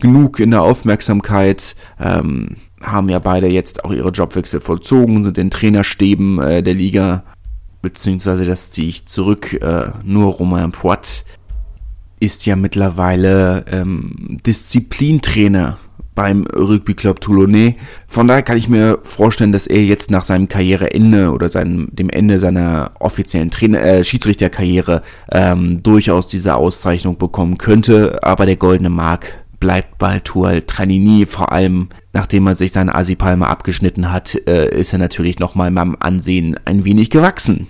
genug 0.00 0.40
in 0.40 0.50
der 0.50 0.62
Aufmerksamkeit, 0.62 1.76
ähm, 2.00 2.56
haben 2.82 3.08
ja 3.08 3.20
beide 3.20 3.46
jetzt 3.46 3.84
auch 3.84 3.92
ihre 3.92 4.10
Jobwechsel 4.10 4.60
vollzogen, 4.60 5.22
sind 5.22 5.38
in 5.38 5.50
Trainerstäben 5.50 6.40
äh, 6.40 6.62
der 6.64 6.74
Liga, 6.74 7.22
beziehungsweise 7.80 8.44
das 8.44 8.72
ziehe 8.72 8.88
ich 8.88 9.06
zurück, 9.06 9.52
äh, 9.52 9.90
nur 10.04 10.32
Romain 10.32 10.72
Poit 10.72 11.24
ist 12.18 12.46
ja 12.46 12.54
mittlerweile 12.54 13.64
ähm, 13.70 14.38
Disziplintrainer 14.46 15.78
beim 16.14 16.44
Rugby 16.46 16.94
Club 16.94 17.20
Toulonnais. 17.20 17.74
Von 18.06 18.28
daher 18.28 18.42
kann 18.42 18.56
ich 18.56 18.68
mir 18.68 18.98
vorstellen, 19.02 19.52
dass 19.52 19.66
er 19.66 19.82
jetzt 19.82 20.10
nach 20.10 20.24
seinem 20.24 20.48
Karriereende 20.48 21.30
oder 21.30 21.48
seinem, 21.48 21.88
dem 21.92 22.10
Ende 22.10 22.38
seiner 22.38 22.92
offiziellen 23.00 23.50
Trainer, 23.50 23.82
äh, 23.82 24.04
Schiedsrichterkarriere 24.04 25.02
ähm, 25.30 25.82
durchaus 25.82 26.26
diese 26.26 26.54
Auszeichnung 26.54 27.18
bekommen 27.18 27.58
könnte. 27.58 28.18
Aber 28.22 28.46
der 28.46 28.56
goldene 28.56 28.90
Mark 28.90 29.34
bleibt 29.60 29.98
bei 29.98 30.18
Tual 30.18 30.62
Tranini, 30.62 31.24
vor 31.24 31.52
allem 31.52 31.88
nachdem 32.12 32.46
er 32.48 32.56
sich 32.56 32.72
seine 32.72 32.94
Asipalme 32.94 33.46
abgeschnitten 33.46 34.12
hat, 34.12 34.34
äh, 34.46 34.68
ist 34.76 34.92
er 34.92 34.98
natürlich 34.98 35.38
nochmal 35.38 35.70
beim 35.70 35.96
Ansehen 36.00 36.56
ein 36.64 36.84
wenig 36.84 37.10
gewachsen 37.10 37.68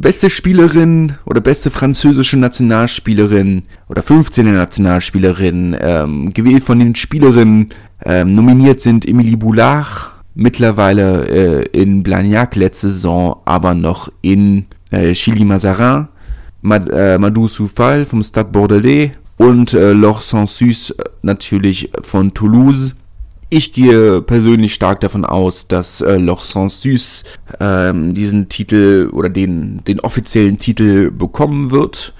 beste 0.00 0.30
Spielerin 0.30 1.14
oder 1.26 1.40
beste 1.40 1.70
französische 1.70 2.38
Nationalspielerin 2.38 3.62
oder 3.88 4.02
15. 4.02 4.52
Nationalspielerin 4.52 5.76
ähm, 5.80 6.32
gewählt 6.32 6.64
von 6.64 6.78
den 6.78 6.94
Spielerinnen. 6.94 7.70
Ähm, 8.04 8.34
nominiert 8.34 8.80
sind 8.80 9.06
Emilie 9.06 9.36
Boulard, 9.36 10.10
mittlerweile 10.34 11.28
äh, 11.28 11.64
in 11.72 12.02
Blagnac 12.02 12.56
letzte 12.56 12.88
Saison, 12.88 13.40
aber 13.44 13.74
noch 13.74 14.10
in 14.22 14.66
äh, 14.90 15.12
Chili 15.12 15.44
Mazarin, 15.44 16.08
Mad, 16.62 16.90
äh, 16.92 17.18
Madou 17.18 17.46
Soufal 17.46 18.04
vom 18.04 18.22
Stade 18.22 18.50
Bordelais 18.50 19.12
und 19.36 19.74
äh, 19.74 19.92
Laure 19.92 20.22
Sansus 20.22 20.90
äh, 20.90 21.04
natürlich 21.22 21.90
von 22.02 22.32
Toulouse. 22.32 22.94
Ich 23.52 23.72
gehe 23.72 24.22
persönlich 24.22 24.74
stark 24.74 25.00
davon 25.00 25.24
aus, 25.24 25.66
dass 25.66 26.00
äh, 26.00 26.18
Loch 26.18 26.44
Sans 26.44 26.82
Süß 26.82 27.24
ähm, 27.58 28.14
diesen 28.14 28.48
Titel 28.48 29.10
oder 29.12 29.28
den, 29.28 29.82
den 29.88 29.98
offiziellen 29.98 30.58
Titel 30.58 31.10
bekommen 31.10 31.72
wird. 31.72 32.14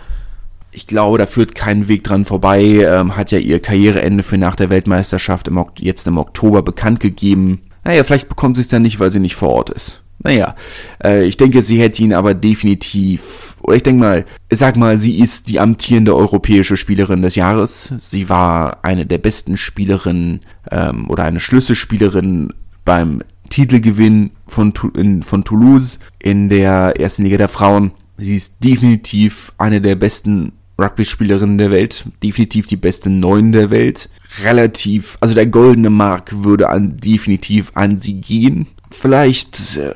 Ich 0.73 0.89
glaube, 0.89 1.19
da 1.19 1.27
führt 1.27 1.55
kein 1.55 1.87
Weg 1.87 2.03
dran 2.03 2.25
vorbei. 2.25 2.85
Ähm, 2.85 3.17
hat 3.17 3.31
ja 3.31 3.39
ihr 3.39 3.61
Karriereende 3.61 4.25
für 4.25 4.39
nach 4.39 4.57
der 4.57 4.71
Weltmeisterschaft 4.71 5.47
im, 5.47 5.65
jetzt 5.79 6.09
im 6.09 6.19
Oktober 6.19 6.63
bekannt 6.63 6.99
gegeben. 6.99 7.61
Naja, 7.85 8.03
vielleicht 8.03 8.29
bekommt 8.29 8.57
sie 8.57 8.63
es 8.63 8.69
dann 8.69 8.83
nicht, 8.83 8.99
weil 8.99 9.13
sie 9.13 9.21
nicht 9.21 9.37
vor 9.37 9.51
Ort 9.51 9.71
ist. 9.71 10.03
Naja, 10.23 10.57
äh, 11.03 11.25
ich 11.25 11.37
denke, 11.37 11.63
sie 11.63 11.81
hätte 11.81 12.03
ihn 12.03 12.13
aber 12.13 12.35
definitiv, 12.35 13.57
oder 13.71 13.77
ich 13.77 13.85
denke 13.85 14.01
mal, 14.01 14.25
sag 14.51 14.77
mal, 14.77 14.99
sie 14.99 15.21
ist 15.21 15.49
die 15.49 15.61
amtierende 15.61 16.17
europäische 16.17 16.77
Spielerin 16.77 17.23
des 17.23 17.37
Jahres. 17.37 17.93
Sie 17.99 18.29
war 18.29 18.85
eine 18.85 19.07
der 19.07 19.19
besten 19.19 19.57
Spielerinnen 19.57 20.41
ähm, 20.73 21.09
oder 21.09 21.23
eine 21.23 21.39
Schlüsselspielerin 21.39 22.53
beim 22.85 23.23
Titelgewinn 23.49 24.33
von, 24.49 24.75
in, 24.97 25.23
von 25.23 25.45
Toulouse 25.45 26.01
in 26.19 26.49
der 26.49 27.01
ersten 27.01 27.23
Liga 27.23 27.37
der 27.37 27.49
Frauen. 27.49 27.93
Sie 28.17 28.35
ist 28.35 28.57
definitiv 28.65 29.53
eine 29.57 29.81
der 29.81 29.95
besten 29.95 30.51
Rugby-Spielerinnen 30.77 31.59
der 31.59 31.71
Welt, 31.71 32.07
definitiv 32.25 32.67
die 32.67 32.75
beste 32.75 33.09
Neun 33.09 33.53
der 33.53 33.71
Welt. 33.71 34.09
Relativ, 34.43 35.17
also 35.21 35.35
der 35.35 35.47
goldene 35.47 35.91
Mark 35.91 36.43
würde 36.43 36.71
an, 36.71 36.97
definitiv 36.97 37.71
an 37.75 37.99
sie 37.99 38.15
gehen 38.21 38.67
vielleicht 38.91 39.77
äh, 39.77 39.95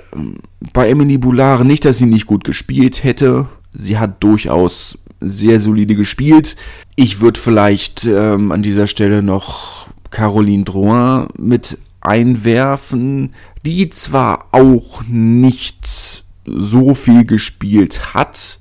bei 0.73 0.89
Emily 0.89 1.19
Boulard 1.19 1.65
nicht, 1.65 1.85
dass 1.85 1.99
sie 1.99 2.07
nicht 2.07 2.27
gut 2.27 2.45
gespielt 2.45 3.05
hätte. 3.05 3.47
Sie 3.75 3.99
hat 3.99 4.23
durchaus 4.23 4.99
sehr 5.21 5.61
solide 5.61 5.95
gespielt. 5.95 6.57
Ich 6.97 7.21
würde 7.21 7.41
vielleicht 7.41 8.05
ähm, 8.05 8.53
an 8.53 8.63
dieser 8.63 8.87
Stelle 8.87 9.23
noch 9.23 9.89
Caroline 10.11 10.65
Drouin 10.65 11.27
mit 11.37 11.79
einwerfen, 12.01 13.35
die 13.65 13.89
zwar 13.91 14.49
auch 14.53 15.03
nicht 15.09 16.25
so 16.47 16.95
viel 16.95 17.25
gespielt 17.25 18.15
hat, 18.15 18.61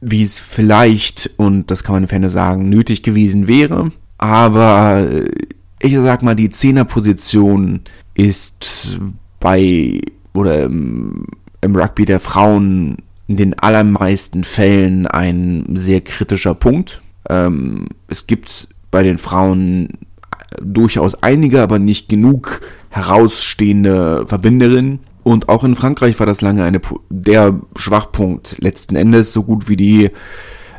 wie 0.00 0.22
es 0.22 0.38
vielleicht, 0.38 1.30
und 1.36 1.70
das 1.70 1.82
kann 1.82 1.94
man 1.94 2.04
im 2.04 2.08
Ferne 2.08 2.30
sagen, 2.30 2.68
nötig 2.68 3.02
gewesen 3.02 3.46
wäre. 3.46 3.90
Aber 4.18 5.08
äh, 5.10 5.30
ich 5.80 5.94
sag 5.94 6.22
mal, 6.22 6.34
die 6.34 6.50
Zehnerposition 6.50 7.80
ist 8.14 8.98
bei 9.40 10.00
oder 10.34 10.64
im, 10.64 11.26
im 11.60 11.76
Rugby 11.76 12.04
der 12.04 12.20
Frauen 12.20 12.98
in 13.28 13.36
den 13.36 13.58
allermeisten 13.58 14.42
Fällen 14.42 15.06
ein 15.06 15.64
sehr 15.74 16.00
kritischer 16.00 16.54
Punkt. 16.54 17.02
Ähm, 17.28 17.86
es 18.08 18.26
gibt 18.26 18.68
bei 18.90 19.02
den 19.02 19.18
Frauen 19.18 19.90
durchaus 20.60 21.22
einige, 21.22 21.62
aber 21.62 21.78
nicht 21.78 22.08
genug 22.08 22.60
herausstehende 22.88 24.24
Verbinderinnen. 24.26 25.00
Und 25.22 25.50
auch 25.50 25.62
in 25.62 25.76
Frankreich 25.76 26.18
war 26.18 26.26
das 26.26 26.40
lange 26.40 26.64
eine, 26.64 26.80
der 27.10 27.60
Schwachpunkt 27.76 28.56
letzten 28.58 28.96
Endes, 28.96 29.34
so 29.34 29.42
gut 29.42 29.68
wie 29.68 29.76
die 29.76 30.10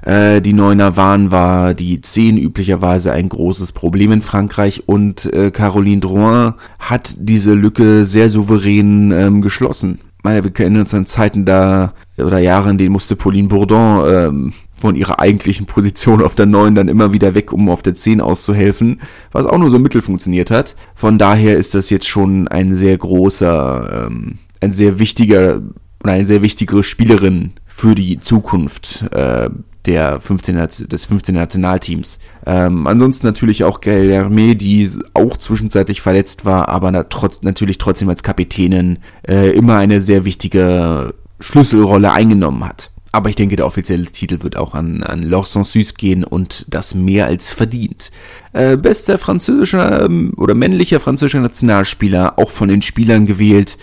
äh, 0.01 0.41
die 0.41 0.53
Neuner 0.53 0.97
waren, 0.97 1.31
war 1.31 1.73
die 1.75 2.01
10 2.01 2.37
üblicherweise 2.37 3.11
ein 3.11 3.29
großes 3.29 3.73
Problem 3.73 4.11
in 4.11 4.21
Frankreich 4.21 4.83
und 4.87 5.31
äh, 5.33 5.51
Caroline 5.51 6.01
Drouin 6.01 6.53
hat 6.79 7.15
diese 7.17 7.53
Lücke 7.53 8.05
sehr 8.05 8.29
souverän 8.29 9.11
ähm, 9.11 9.41
geschlossen. 9.41 9.99
Meine, 10.23 10.43
wir 10.43 10.51
kennen 10.51 10.81
uns 10.81 10.93
an 10.93 11.05
Zeiten 11.05 11.45
da 11.45 11.93
oder 12.17 12.39
Jahre, 12.39 12.69
in 12.69 12.77
denen 12.77 12.91
musste 12.91 13.15
Pauline 13.15 13.47
Bourdon 13.47 14.05
ähm, 14.07 14.53
von 14.79 14.95
ihrer 14.95 15.19
eigentlichen 15.19 15.65
Position 15.65 16.21
auf 16.21 16.35
der 16.35 16.45
9 16.45 16.75
dann 16.75 16.87
immer 16.87 17.13
wieder 17.13 17.35
weg, 17.35 17.53
um 17.53 17.69
auf 17.69 17.81
der 17.81 17.95
10 17.95 18.21
auszuhelfen, 18.21 19.01
was 19.31 19.45
auch 19.45 19.57
nur 19.57 19.69
so 19.69 19.79
mittel 19.79 20.01
funktioniert 20.01 20.51
hat. 20.51 20.75
Von 20.95 21.17
daher 21.17 21.57
ist 21.57 21.73
das 21.73 21.89
jetzt 21.89 22.07
schon 22.07 22.47
ein 22.47 22.75
sehr 22.75 22.97
großer, 22.97 24.07
ähm, 24.07 24.39
ein 24.61 24.73
sehr 24.73 24.99
wichtiger 24.99 25.61
oder 26.03 26.13
eine 26.13 26.25
sehr 26.25 26.41
wichtige 26.41 26.83
Spielerin 26.83 27.53
für 27.65 27.95
die 27.95 28.19
Zukunft 28.19 29.05
äh, 29.11 29.49
der 29.85 30.19
15, 30.19 30.55
des 30.87 31.05
15 31.05 31.35
Nationalteams. 31.35 32.19
Ähm, 32.45 32.85
ansonsten 32.87 33.27
natürlich 33.27 33.63
auch 33.63 33.81
Guilherme, 33.81 34.55
die 34.55 34.89
auch 35.13 35.37
zwischenzeitlich 35.37 36.01
verletzt 36.01 36.45
war, 36.45 36.69
aber 36.69 36.91
na, 36.91 37.03
trotz, 37.03 37.41
natürlich 37.41 37.77
trotzdem 37.77 38.09
als 38.09 38.23
Kapitänin 38.23 38.99
äh, 39.27 39.51
immer 39.51 39.77
eine 39.77 40.01
sehr 40.01 40.25
wichtige 40.25 41.13
Schlüsselrolle 41.39 42.11
eingenommen 42.11 42.65
hat. 42.65 42.91
Aber 43.11 43.29
ich 43.29 43.35
denke, 43.35 43.55
der 43.55 43.65
offizielle 43.65 44.05
Titel 44.05 44.43
wird 44.43 44.55
auch 44.55 44.75
an, 44.75 45.01
an 45.01 45.23
Laure 45.23 45.47
Sansus 45.47 45.95
gehen 45.95 46.23
und 46.23 46.65
das 46.69 46.93
mehr 46.93 47.25
als 47.25 47.51
verdient. 47.51 48.11
Äh, 48.53 48.77
bester 48.77 49.17
französischer 49.17 50.05
ähm, 50.05 50.33
oder 50.37 50.53
männlicher 50.53 50.99
französischer 50.99 51.39
Nationalspieler, 51.39 52.37
auch 52.37 52.51
von 52.51 52.69
den 52.69 52.83
Spielern 52.83 53.25
gewählt. 53.25 53.77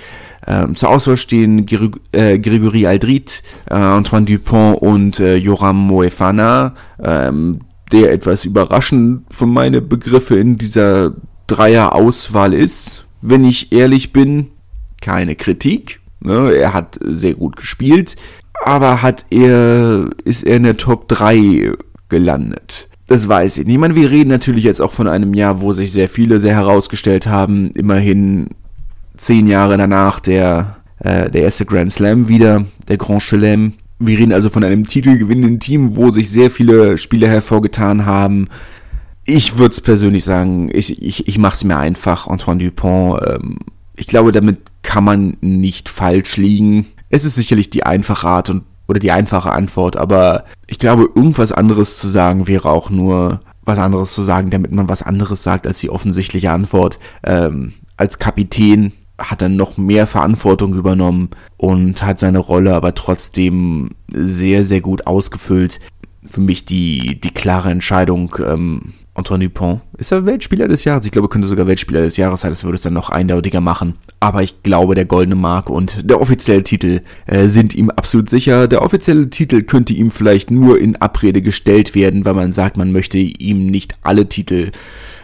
Ähm, 0.47 0.77
zur 0.77 0.91
Auswahl 0.91 1.17
stehen 1.17 1.67
Gr 1.67 1.91
äh, 2.13 2.39
Gregory 2.39 2.87
Aldrit, 2.87 3.43
äh, 3.69 3.75
Antoine 3.75 4.27
Dupont 4.27 4.81
und 4.81 5.19
äh, 5.19 5.37
Joram 5.37 5.77
Moefana, 5.77 6.75
ähm, 7.03 7.61
der 7.93 8.13
etwas 8.13 8.45
überraschend 8.45 9.25
für 9.31 9.47
meine 9.47 9.81
Begriffe 9.81 10.37
in 10.39 10.57
dieser 10.57 11.13
Dreier-Auswahl 11.47 12.55
ist. 12.55 13.07
Wenn 13.23 13.45
ich 13.45 13.73
ehrlich 13.73 14.13
bin, 14.13 14.49
keine 15.01 15.37
Kritik. 15.37 16.01
Ne? 16.21 16.53
Er 16.53 16.73
hat 16.73 16.99
sehr 17.03 17.35
gut 17.35 17.57
gespielt, 17.57 18.17
aber 18.65 19.03
hat 19.03 19.27
er, 19.31 20.11
ist 20.25 20.45
er 20.45 20.57
in 20.57 20.65
der 20.65 20.77
Top 20.77 21.09
3 21.09 21.73
gelandet? 22.09 22.89
Das 23.09 23.29
weiß 23.29 23.59
ich 23.59 23.67
nicht. 23.67 23.75
Ich 23.75 23.81
meine, 23.81 23.95
wir 23.95 24.11
reden 24.11 24.31
natürlich 24.31 24.65
jetzt 24.65 24.81
auch 24.81 24.93
von 24.93 25.07
einem 25.07 25.35
Jahr, 25.35 25.61
wo 25.61 25.73
sich 25.73 25.93
sehr 25.93 26.09
viele 26.09 26.41
sehr 26.41 26.55
herausgestellt 26.55 27.27
haben. 27.27 27.71
Immerhin 27.73 28.49
zehn 29.17 29.47
Jahre 29.47 29.77
danach 29.77 30.21
der, 30.21 30.77
äh, 30.99 31.31
der 31.31 31.43
erste 31.43 31.65
Grand 31.65 31.93
Slam 31.93 32.29
wieder, 32.29 32.65
der 32.89 32.97
Grand 32.97 33.23
Chelem. 33.23 33.75
Wir 33.99 34.19
reden 34.19 34.33
also 34.33 34.51
von 34.51 34.63
einem 34.63 34.87
titelgewinnenden 34.87 35.61
Team, 35.61 35.97
wo 35.97 36.11
sich 36.11 36.31
sehr 36.31 36.51
viele 36.51 36.99
Spieler 36.99 37.29
hervorgetan 37.29 38.05
haben. 38.05 38.49
Ich 39.25 39.59
würde 39.59 39.73
es 39.73 39.81
persönlich 39.81 40.25
sagen, 40.25 40.71
ich, 40.73 41.03
ich, 41.03 41.27
ich 41.27 41.39
mache 41.39 41.55
es 41.55 41.65
mir 41.65 41.79
einfach, 41.79 42.27
Antoine 42.27 42.63
Dupont. 42.63 43.21
Ähm, 43.27 43.59
ich 43.97 44.07
glaube, 44.07 44.33
damit 44.33 44.59
kann 44.83 45.05
man 45.05 45.37
nicht 45.41 45.89
falsch 45.89 46.37
liegen. 46.37 46.87
Es 47.09 47.25
ist 47.25 47.35
sicherlich 47.35 47.71
die 47.71 47.85
einfache 47.85 48.27
Art 48.27 48.51
und 48.51 48.63
oder 48.89 49.01
die 49.01 49.11
einfache 49.11 49.51
Antwort, 49.51 49.97
aber 49.97 50.45
ich 50.67 50.79
glaube, 50.79 51.09
irgendwas 51.15 51.53
anderes 51.53 51.99
zu 51.99 52.09
sagen 52.09 52.47
wäre 52.47 52.71
auch 52.71 52.91
nur 52.91 53.41
was 53.65 53.79
anderes 53.79 54.13
zu 54.13 54.23
sagen, 54.23 54.51
damit 54.51 54.73
man 54.73 54.89
was 54.89 55.03
anderes 55.03 55.43
sagt 55.43 55.67
als 55.67 55.81
die 55.81 55.91
offensichtliche 55.91 56.53
Antwort. 56.53 57.01
Ähm, 57.25 57.73
als 57.97 58.19
Kapitän 58.19 58.93
hat 59.19 59.43
er 59.43 59.49
noch 59.49 59.77
mehr 59.77 60.07
Verantwortung 60.07 60.75
übernommen 60.75 61.31
und 61.57 62.03
hat 62.03 62.21
seine 62.21 62.39
Rolle 62.39 62.75
aber 62.75 62.95
trotzdem 62.95 63.91
sehr, 64.13 64.65
sehr 64.65 64.81
gut 64.81 65.07
ausgefüllt. 65.07 65.81
Für 66.29 66.41
mich 66.41 66.65
die, 66.65 67.21
die 67.21 67.31
klare 67.31 67.71
Entscheidung, 67.71 68.37
ähm, 68.45 68.93
Antoine 69.17 69.45
Dupont 69.45 69.81
ist 69.97 70.13
er 70.13 70.27
Weltspieler 70.27 70.69
des 70.69 70.85
Jahres. 70.85 71.07
Ich 71.07 71.11
glaube, 71.11 71.29
könnte 71.29 71.49
sogar 71.49 71.67
Weltspieler 71.67 72.03
des 72.03 72.19
Jahres 72.19 72.43
sein. 72.43 72.51
Das 72.51 72.65
würde 72.65 72.75
es 72.77 72.83
dann 72.83 72.93
noch 72.93 73.09
eindeutiger 73.09 73.63
machen. 73.63 73.95
Aber 74.21 74.43
ich 74.43 74.63
glaube, 74.63 74.95
der 74.95 75.07
goldene 75.07 75.37
Mark 75.37 75.71
und 75.71 76.09
der 76.09 76.21
offizielle 76.21 76.63
Titel 76.63 77.01
äh, 77.27 77.49
sind 77.49 77.75
ihm 77.75 77.89
absolut 77.89 78.29
sicher. 78.29 78.69
Der 78.69 78.83
offizielle 78.83 79.31
Titel 79.31 79.63
könnte 79.63 79.95
ihm 79.95 80.11
vielleicht 80.11 80.51
nur 80.51 80.79
in 80.79 80.97
Abrede 80.97 81.41
gestellt 81.41 81.95
werden, 81.95 82.27
weil 82.27 82.35
man 82.35 82.53
sagt, 82.53 82.77
man 82.77 82.93
möchte 82.93 83.17
ihm 83.17 83.71
nicht 83.71 83.95
alle 84.03 84.29
Titel 84.29 84.71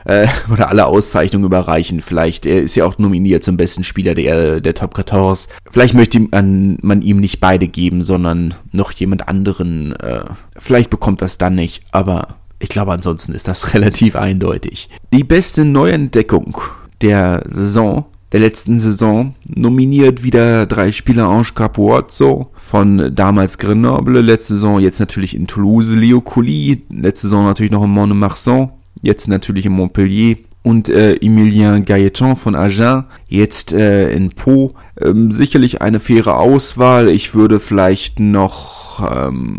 äh, 0.04 0.26
oder 0.52 0.68
alle 0.68 0.86
Auszeichnungen 0.86 1.46
überreichen. 1.46 2.00
Vielleicht, 2.00 2.46
er 2.46 2.62
ist 2.62 2.74
ja 2.74 2.84
auch 2.84 2.98
nominiert 2.98 3.42
zum 3.42 3.56
besten 3.56 3.84
Spieler 3.84 4.14
der, 4.14 4.60
der 4.60 4.74
Top 4.74 4.94
14. 4.94 5.52
Vielleicht 5.70 5.94
möchte 5.94 6.20
man, 6.20 6.78
man 6.82 7.02
ihm 7.02 7.20
nicht 7.20 7.40
beide 7.40 7.68
geben, 7.68 8.02
sondern 8.02 8.54
noch 8.72 8.92
jemand 8.92 9.28
anderen. 9.28 9.94
Äh, 9.96 10.24
vielleicht 10.58 10.90
bekommt 10.90 11.22
das 11.22 11.38
dann 11.38 11.54
nicht, 11.54 11.82
aber 11.92 12.36
ich 12.58 12.68
glaube 12.68 12.92
ansonsten 12.92 13.32
ist 13.32 13.48
das 13.48 13.74
relativ 13.74 14.16
eindeutig. 14.16 14.88
Die 15.12 15.24
beste 15.24 15.64
Neuentdeckung 15.64 16.58
der 17.00 17.42
Saison 17.50 18.06
der 18.32 18.40
letzten 18.40 18.78
Saison 18.78 19.34
nominiert 19.46 20.22
wieder 20.22 20.64
drei 20.64 20.90
Spieler 20.90 21.28
Ange 21.28 21.48
Capuozzo 21.54 22.50
von 22.56 23.14
damals 23.14 23.58
Grenoble, 23.58 24.22
letzte 24.22 24.54
Saison 24.54 24.80
jetzt 24.80 25.00
natürlich 25.00 25.36
in 25.36 25.46
Toulouse, 25.46 25.94
Leo 25.94 26.22
Colli, 26.22 26.82
letzte 26.88 27.26
Saison 27.26 27.44
natürlich 27.44 27.72
noch 27.72 27.84
in 27.84 27.90
Mont-de-Marsan, 27.90 28.70
jetzt 29.00 29.28
natürlich 29.28 29.66
in 29.66 29.72
Montpellier 29.72 30.36
und 30.62 30.88
äh, 30.88 31.16
Emilien 31.16 31.84
Gailleton 31.84 32.36
von 32.36 32.54
Agen, 32.54 33.04
jetzt 33.28 33.72
äh, 33.72 34.12
in 34.12 34.30
Po. 34.30 34.74
Ähm, 35.00 35.32
sicherlich 35.32 35.82
eine 35.82 35.98
faire 35.98 36.38
Auswahl. 36.38 37.08
Ich 37.08 37.34
würde 37.34 37.58
vielleicht 37.58 38.20
noch 38.20 39.02
ähm, 39.10 39.58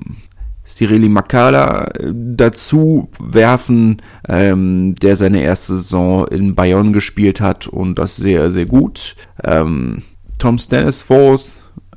Stireli 0.65 1.09
Makala 1.09 1.85
äh, 1.87 2.13
dazu 2.13 3.09
werfen, 3.19 4.01
ähm, 4.27 4.95
der 4.95 5.17
seine 5.17 5.43
erste 5.43 5.75
Saison 5.75 6.27
in 6.27 6.55
Bayonne 6.55 6.91
gespielt 6.91 7.41
hat 7.41 7.67
und 7.67 7.99
das 7.99 8.15
sehr, 8.15 8.51
sehr 8.51 8.65
gut. 8.65 9.15
Ähm, 9.43 10.03
Tom 10.39 10.57
Stanisforth, 10.57 11.45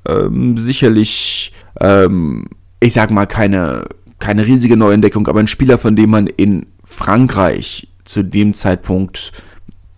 ähm, 0.07 0.59
sicherlich, 0.59 1.53
ähm, 1.81 2.46
ich 2.81 2.92
sag 2.92 3.11
mal, 3.11 3.27
keine, 3.27 3.85
keine 4.18 4.46
riesige 4.46 4.77
Neuentdeckung, 4.77 5.29
aber 5.29 5.40
ein 5.40 5.49
Spieler, 5.49 5.79
von 5.79 5.94
dem 5.94 6.11
man 6.11 6.27
in 6.27 6.66
Frankreich 6.87 7.88
zu 8.05 8.22
dem 8.22 8.55
Zeitpunkt 8.55 9.33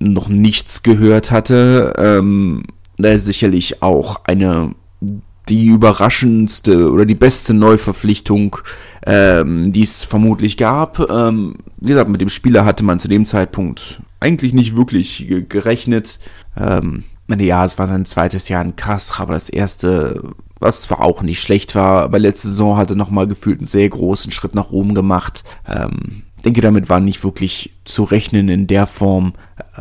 noch 0.00 0.28
nichts 0.28 0.82
gehört 0.82 1.30
hatte. 1.30 1.92
Ähm, 1.96 2.64
da 2.96 3.10
ist 3.10 3.26
sicherlich 3.26 3.82
auch 3.82 4.24
eine 4.24 4.74
die 5.48 5.66
überraschendste 5.66 6.90
oder 6.90 7.06
die 7.06 7.14
beste 7.14 7.54
Neuverpflichtung, 7.54 8.58
ähm, 9.06 9.72
die 9.72 9.82
es 9.82 10.04
vermutlich 10.04 10.56
gab. 10.56 10.98
Ähm, 11.10 11.56
wie 11.78 11.90
gesagt, 11.90 12.10
mit 12.10 12.20
dem 12.20 12.28
Spieler 12.28 12.64
hatte 12.64 12.84
man 12.84 13.00
zu 13.00 13.08
dem 13.08 13.24
Zeitpunkt 13.24 14.02
eigentlich 14.20 14.52
nicht 14.52 14.76
wirklich 14.76 15.26
gerechnet. 15.48 16.18
Ähm, 16.56 17.04
ja, 17.28 17.64
es 17.64 17.78
war 17.78 17.86
sein 17.86 18.04
zweites 18.04 18.48
Jahr 18.48 18.64
in 18.64 18.76
Kassel, 18.76 19.22
aber 19.22 19.34
das 19.34 19.48
erste, 19.48 20.22
was 20.60 20.82
zwar 20.82 21.02
auch 21.02 21.22
nicht 21.22 21.40
schlecht 21.40 21.74
war, 21.74 22.02
aber 22.02 22.18
letzte 22.18 22.48
Saison 22.48 22.76
hatte 22.76 22.96
nochmal 22.96 23.26
gefühlt 23.26 23.58
einen 23.58 23.66
sehr 23.66 23.88
großen 23.88 24.32
Schritt 24.32 24.54
nach 24.54 24.70
oben 24.70 24.94
gemacht. 24.94 25.44
Ähm, 25.66 26.24
denke, 26.48 26.62
damit 26.62 26.88
war 26.88 27.00
nicht 27.00 27.22
wirklich 27.24 27.72
zu 27.84 28.04
rechnen 28.04 28.48
in 28.48 28.66
der 28.66 28.86
Form. 28.86 29.34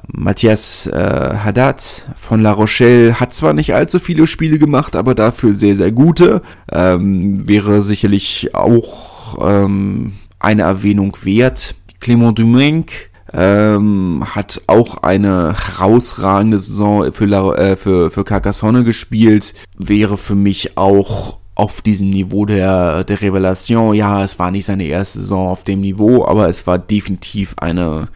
Matthias 0.08 0.86
äh, 0.88 1.36
Haddad 1.38 2.06
von 2.18 2.42
La 2.42 2.52
Rochelle 2.52 3.22
hat 3.22 3.34
zwar 3.34 3.54
nicht 3.54 3.74
allzu 3.74 4.00
viele 4.00 4.28
Spiele 4.28 4.60
gemacht, 4.60 4.98
aber 4.98 5.16
dafür 5.16 5.56
sehr, 5.56 5.78
sehr 5.78 5.94
gute. 5.94 6.42
Ähm, 6.70 7.48
wäre 7.48 7.82
sicherlich 7.82 8.54
auch 8.54 9.38
ähm, 9.42 10.14
eine 10.40 10.64
Erwähnung 10.64 11.16
wert. 11.24 11.76
Clément 12.02 12.34
Dumenc 12.34 12.92
ähm, 13.32 14.26
hat 14.36 14.62
auch 14.68 15.04
eine 15.04 15.56
herausragende 15.58 16.60
Saison 16.60 17.14
für, 17.14 17.26
La, 17.26 17.56
äh, 17.56 17.78
für, 17.78 18.12
für 18.12 18.26
Carcassonne 18.26 18.84
gespielt. 18.84 19.54
Wäre 19.78 20.18
für 20.18 20.36
mich 20.36 20.78
auch 20.78 21.37
auf 21.58 21.82
diesem 21.82 22.12
Niveau 22.12 22.46
der, 22.46 23.04
der 23.04 23.20
Revelation. 23.20 23.96
Ja, 23.96 24.24
es 24.24 24.38
war 24.38 24.52
nicht 24.52 24.66
seine 24.66 24.84
erste 24.84 25.20
Saison 25.20 25.48
auf 25.48 25.64
dem 25.64 25.82
Niveau, 25.82 26.24
aber 26.24 26.48
es 26.50 26.68
war 26.68 26.78
definitiv 26.78 27.56
eine, 27.58 28.10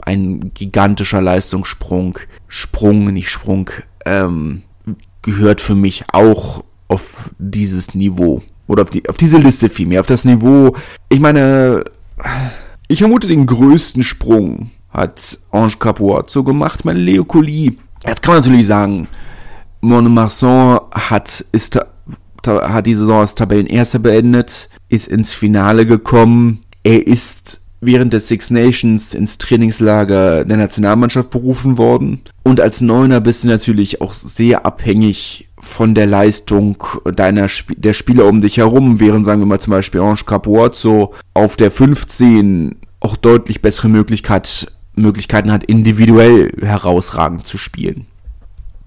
ein 0.00 0.52
gigantischer 0.54 1.20
Leistungssprung. 1.20 2.20
Sprung, 2.46 3.06
nicht 3.06 3.30
Sprung, 3.30 3.68
ähm, 4.06 4.62
gehört 5.22 5.60
für 5.60 5.74
mich 5.74 6.04
auch 6.12 6.62
auf 6.86 7.30
dieses 7.38 7.96
Niveau. 7.96 8.42
Oder 8.68 8.84
auf, 8.84 8.90
die, 8.90 9.08
auf 9.08 9.16
diese 9.16 9.38
Liste 9.38 9.68
vielmehr, 9.68 9.98
auf 9.98 10.06
das 10.06 10.24
Niveau. 10.24 10.76
Ich 11.08 11.18
meine, 11.18 11.82
ich 12.86 13.00
vermute, 13.00 13.26
den 13.26 13.46
größten 13.46 14.04
Sprung 14.04 14.70
hat 14.90 15.40
Ange 15.50 15.72
Capuazzo 15.80 16.44
gemacht, 16.44 16.84
mein 16.84 16.98
Leo 16.98 17.24
Colli. 17.24 17.76
Jetzt 18.06 18.22
kann 18.22 18.34
man 18.34 18.42
natürlich 18.42 18.68
sagen, 18.68 19.08
Montmarsan 19.80 20.78
hat, 20.92 21.44
ist 21.50 21.80
hat 22.46 22.86
die 22.86 22.94
Saison 22.94 23.20
als 23.20 23.34
Tabellenerster 23.34 23.98
beendet, 23.98 24.68
ist 24.88 25.08
ins 25.08 25.32
Finale 25.32 25.86
gekommen. 25.86 26.60
Er 26.82 27.06
ist 27.06 27.60
während 27.80 28.12
des 28.12 28.28
Six 28.28 28.50
Nations 28.50 29.14
ins 29.14 29.38
Trainingslager 29.38 30.44
der 30.44 30.56
Nationalmannschaft 30.56 31.30
berufen 31.30 31.78
worden. 31.78 32.22
Und 32.42 32.60
als 32.60 32.80
Neuner 32.80 33.20
bist 33.20 33.44
du 33.44 33.48
natürlich 33.48 34.00
auch 34.00 34.12
sehr 34.12 34.64
abhängig 34.66 35.48
von 35.58 35.94
der 35.94 36.06
Leistung 36.06 36.82
deiner 37.16 37.44
Sp 37.48 37.74
der 37.76 37.94
Spieler 37.94 38.26
um 38.26 38.40
dich 38.40 38.58
herum, 38.58 39.00
während 39.00 39.24
sagen 39.26 39.40
wir 39.40 39.46
mal 39.46 39.60
zum 39.60 39.70
Beispiel 39.72 40.00
Ange 40.00 40.24
Capuozzo 40.26 41.14
auf 41.32 41.56
der 41.56 41.70
15 41.70 42.76
auch 43.00 43.16
deutlich 43.16 43.62
bessere 43.62 43.88
Möglichkeit, 43.88 44.72
Möglichkeiten 44.94 45.50
hat, 45.50 45.64
individuell 45.64 46.52
herausragend 46.60 47.46
zu 47.46 47.58
spielen. 47.58 48.06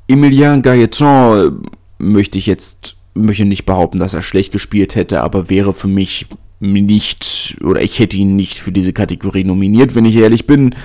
Emilien 0.07 0.61
Gailleton 0.61 1.63
möchte 1.97 2.37
ich 2.37 2.45
jetzt 2.45 2.96
möchte 3.17 3.45
nicht 3.45 3.65
behaupten, 3.65 3.99
dass 3.99 4.13
er 4.13 4.21
schlecht 4.21 4.51
gespielt 4.51 4.95
hätte, 4.95 5.21
aber 5.21 5.49
wäre 5.49 5.73
für 5.73 5.87
mich 5.87 6.27
nicht, 6.59 7.57
oder 7.63 7.81
ich 7.81 7.99
hätte 7.99 8.17
ihn 8.17 8.35
nicht 8.35 8.59
für 8.59 8.71
diese 8.71 8.93
Kategorie 8.93 9.43
nominiert, 9.43 9.95
wenn 9.95 10.05
ich 10.05 10.15
ehrlich 10.15 10.47
bin. 10.47 10.75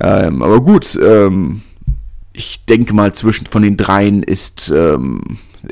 Ähm, 0.00 0.42
aber 0.42 0.60
gut, 0.60 0.98
ähm, 1.02 1.62
ich 2.32 2.64
denke 2.64 2.94
mal, 2.94 3.12
zwischen 3.12 3.46
von 3.46 3.62
den 3.62 3.76
dreien 3.76 4.22
ist 4.22 4.72
ähm, 4.74 5.20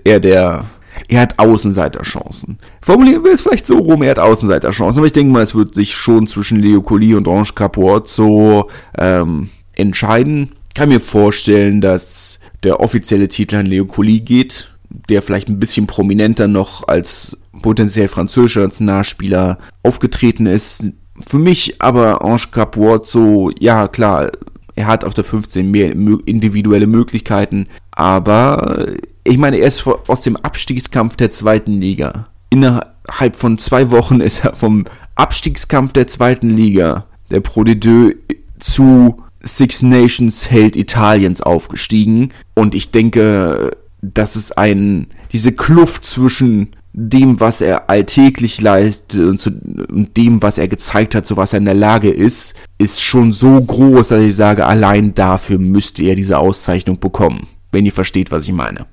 er 0.05 0.21
der. 0.21 0.65
Er 1.09 1.21
hat 1.21 1.39
Außenseiterchancen. 1.39 2.59
Formulieren 2.83 3.25
wir 3.25 3.33
es 3.33 3.41
vielleicht 3.41 3.67
so 3.67 3.79
rum, 3.79 4.03
er 4.03 4.11
hat 4.11 4.19
Außenseiterchancen. 4.19 4.99
Aber 4.99 5.07
ich 5.07 5.13
denke 5.13 5.33
mal, 5.33 5.43
es 5.43 5.55
wird 5.55 5.75
sich 5.75 5.95
schon 5.95 6.27
zwischen 6.27 6.61
Leo 6.61 6.83
Colli 6.83 7.15
und 7.15 7.27
Ange 7.27 7.53
Capuozzo 7.55 8.69
ähm, 8.99 9.49
entscheiden. 9.75 10.51
Ich 10.69 10.75
kann 10.75 10.89
mir 10.89 11.01
vorstellen, 11.01 11.81
dass 11.81 12.39
der 12.65 12.81
offizielle 12.81 13.29
Titel 13.29 13.57
an 13.57 13.67
Leo 13.67 13.87
Colli 13.87 14.21
geht, 14.21 14.70
der 14.91 15.23
vielleicht 15.23 15.49
ein 15.49 15.61
bisschen 15.61 15.87
prominenter 15.87 16.49
noch 16.49 16.87
als 16.89 17.37
potenziell 17.63 18.09
französischer 18.09 18.63
Nationalspieler 18.63 19.59
aufgetreten 19.83 20.47
ist. 20.47 20.87
Für 21.21 21.39
mich 21.39 21.81
aber 21.81 22.25
Ange 22.25 22.41
Capuozzo, 22.51 23.51
ja 23.59 23.89
klar, 23.89 24.31
er 24.75 24.87
hat 24.87 25.05
auf 25.05 25.15
der 25.15 25.25
15 25.25 25.71
mehr 25.71 25.91
individuelle 25.91 26.87
Möglichkeiten, 26.87 27.67
aber 27.91 28.87
ich 29.25 29.37
meine, 29.37 29.59
er 29.59 29.67
ist 29.67 29.87
aus 29.87 30.23
dem 30.23 30.37
Abstiegskampf 30.37 31.17
der 31.17 31.31
zweiten 31.31 31.73
Liga. 31.73 32.29
Innerhalb 32.49 33.37
von 33.37 33.59
zwei 33.59 33.91
Wochen 33.91 34.21
ist 34.21 34.45
er 34.45 34.57
vom 34.57 34.85
Abstiegskampf 35.15 35.93
der 35.93 36.07
zweiten 36.07 36.51
Liga, 36.57 37.05
der 37.31 37.41
Pro 37.41 37.65
de 37.65 37.75
Deux, 37.75 38.15
zu 38.59 39.23
Six 39.43 39.83
Nations 39.83 40.51
Held 40.51 40.77
Italiens 40.77 41.41
aufgestiegen. 41.41 42.33
Und 42.55 42.75
ich 42.75 42.91
denke, 42.91 43.71
dass 44.03 44.37
es 44.37 44.53
ein, 44.53 45.09
diese 45.33 45.53
Kluft 45.53 46.05
zwischen 46.05 46.75
dem, 46.93 47.39
was 47.39 47.61
er 47.61 47.89
alltäglich 47.89 48.61
leistet 48.61 49.21
und, 49.21 49.41
zu, 49.41 49.51
und 49.51 50.17
dem, 50.17 50.43
was 50.43 50.59
er 50.59 50.69
gezeigt 50.69 51.15
hat, 51.15 51.25
zu 51.27 51.37
was 51.37 51.53
er 51.53 51.59
in 51.59 51.65
der 51.65 51.75
Lage 51.75 52.11
ist, 52.11 52.57
ist 52.79 53.01
schon 53.03 53.33
so 53.33 53.61
groß, 53.61 54.09
dass 54.09 54.21
ich 54.21 54.35
sage, 54.35 54.67
allein 54.67 55.15
dafür 55.15 55.59
müsste 55.59 56.03
er 56.03 56.17
diese 56.17 56.39
Auszeichnung 56.39 56.99
bekommen. 56.99 57.47
Wenn 57.71 57.87
ihr 57.87 57.93
versteht, 57.93 58.33
was 58.33 58.49
ich 58.49 58.53
meine. 58.53 58.87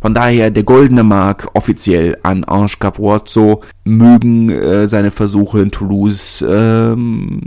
Von 0.00 0.14
daher 0.14 0.50
der 0.50 0.62
goldene 0.62 1.02
Mark 1.02 1.48
offiziell 1.54 2.16
an 2.22 2.44
Ange 2.44 2.72
Capuozzo 2.78 3.62
mögen 3.84 4.48
äh, 4.48 4.88
seine 4.88 5.10
Versuche 5.10 5.60
in 5.60 5.70
Toulouse 5.70 6.42
ähm, 6.48 7.40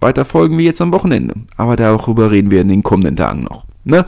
weiter 0.00 0.24
folgen 0.24 0.58
wie 0.58 0.64
jetzt 0.64 0.80
am 0.80 0.92
Wochenende. 0.92 1.34
Aber 1.56 1.76
darüber 1.76 2.30
reden 2.30 2.50
wir 2.50 2.62
in 2.62 2.68
den 2.68 2.82
kommenden 2.82 3.16
Tagen 3.16 3.44
noch. 3.44 3.64
Ne? 3.84 4.04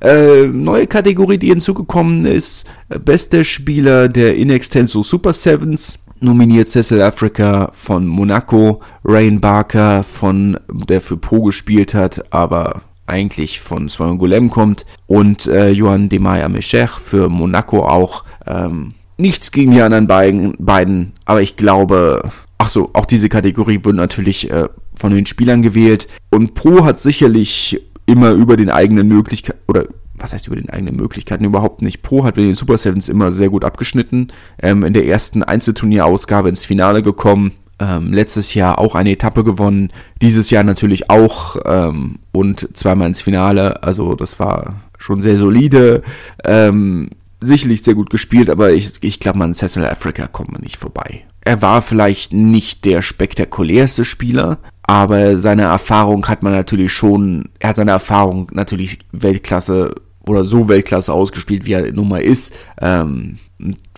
Äh, 0.00 0.46
neue 0.46 0.86
Kategorie, 0.86 1.38
die 1.38 1.48
hinzugekommen 1.48 2.24
ist, 2.24 2.66
bester 3.04 3.44
Spieler 3.44 4.08
der 4.08 4.36
Inextenso 4.36 5.02
Super 5.02 5.32
Sevens, 5.32 5.98
nominiert 6.20 6.68
Cecil 6.68 7.02
Africa 7.02 7.70
von 7.72 8.06
Monaco, 8.06 8.80
Rain 9.04 9.40
Barker 9.40 10.02
von, 10.02 10.58
der 10.88 11.00
für 11.00 11.16
Po 11.16 11.42
gespielt 11.42 11.94
hat, 11.94 12.32
aber 12.32 12.82
eigentlich 13.06 13.60
von 13.60 13.88
Swangolem 13.88 14.50
kommt 14.50 14.84
und 15.06 15.46
äh, 15.46 15.70
Johan 15.70 16.08
Demaya 16.08 16.48
Mecher 16.48 16.88
für 16.88 17.28
Monaco 17.28 17.80
auch. 17.84 18.24
Ähm, 18.46 18.94
nichts 19.16 19.52
gegen 19.52 19.72
die 19.72 19.80
anderen 19.80 20.06
beiden, 20.06 20.54
beiden, 20.58 21.12
aber 21.24 21.40
ich 21.40 21.56
glaube, 21.56 22.30
ach 22.58 22.68
so, 22.68 22.90
auch 22.92 23.06
diese 23.06 23.28
Kategorie 23.28 23.80
wird 23.82 23.96
natürlich 23.96 24.50
äh, 24.50 24.68
von 24.94 25.12
den 25.12 25.26
Spielern 25.26 25.62
gewählt 25.62 26.08
und 26.30 26.54
Pro 26.54 26.84
hat 26.84 27.00
sicherlich 27.00 27.80
immer 28.06 28.30
über 28.30 28.56
den 28.56 28.70
eigenen 28.70 29.08
Möglichkeiten, 29.08 29.58
oder 29.68 29.86
was 30.14 30.32
heißt 30.32 30.46
über 30.46 30.56
den 30.56 30.70
eigenen 30.70 30.96
Möglichkeiten 30.96 31.44
überhaupt 31.44 31.82
nicht. 31.82 32.02
Pro 32.02 32.24
hat 32.24 32.36
bei 32.36 32.42
den 32.42 32.54
Super 32.54 32.78
Sevens 32.78 33.08
immer 33.08 33.32
sehr 33.32 33.50
gut 33.50 33.64
abgeschnitten. 33.64 34.28
Ähm, 34.62 34.82
in 34.84 34.94
der 34.94 35.06
ersten 35.06 35.42
Einzelturnierausgabe 35.42 36.48
ins 36.48 36.64
Finale 36.64 37.02
gekommen. 37.02 37.52
Ähm, 37.78 38.14
letztes 38.14 38.54
Jahr 38.54 38.78
auch 38.78 38.94
eine 38.94 39.10
Etappe 39.10 39.44
gewonnen. 39.44 39.90
Dieses 40.22 40.48
Jahr 40.48 40.64
natürlich 40.64 41.10
auch 41.10 41.56
ähm, 41.66 42.20
und 42.32 42.68
zweimal 42.76 43.08
ins 43.08 43.20
Finale. 43.20 43.82
Also 43.82 44.14
das 44.14 44.40
war 44.40 44.76
schon 44.98 45.20
sehr 45.20 45.36
solide. 45.36 46.02
Ähm, 46.44 47.10
sicherlich 47.40 47.82
sehr 47.82 47.94
gut 47.94 48.10
gespielt, 48.10 48.50
aber 48.50 48.72
ich, 48.72 48.92
ich 49.02 49.20
glaube, 49.20 49.42
an 49.42 49.54
Cecil 49.54 49.84
Africa 49.84 50.26
kommt 50.26 50.52
man 50.52 50.62
nicht 50.62 50.76
vorbei. 50.76 51.24
Er 51.42 51.62
war 51.62 51.82
vielleicht 51.82 52.32
nicht 52.32 52.84
der 52.84 53.02
spektakulärste 53.02 54.04
Spieler, 54.04 54.58
aber 54.82 55.36
seine 55.36 55.62
Erfahrung 55.62 56.26
hat 56.28 56.42
man 56.42 56.52
natürlich 56.52 56.92
schon, 56.92 57.50
er 57.58 57.70
hat 57.70 57.76
seine 57.76 57.92
Erfahrung 57.92 58.48
natürlich 58.52 59.00
Weltklasse 59.12 59.94
oder 60.28 60.44
so 60.44 60.68
Weltklasse 60.68 61.12
ausgespielt, 61.12 61.64
wie 61.64 61.72
er 61.72 61.92
nun 61.92 62.08
mal 62.08 62.22
ist. 62.22 62.54
Ähm, 62.80 63.38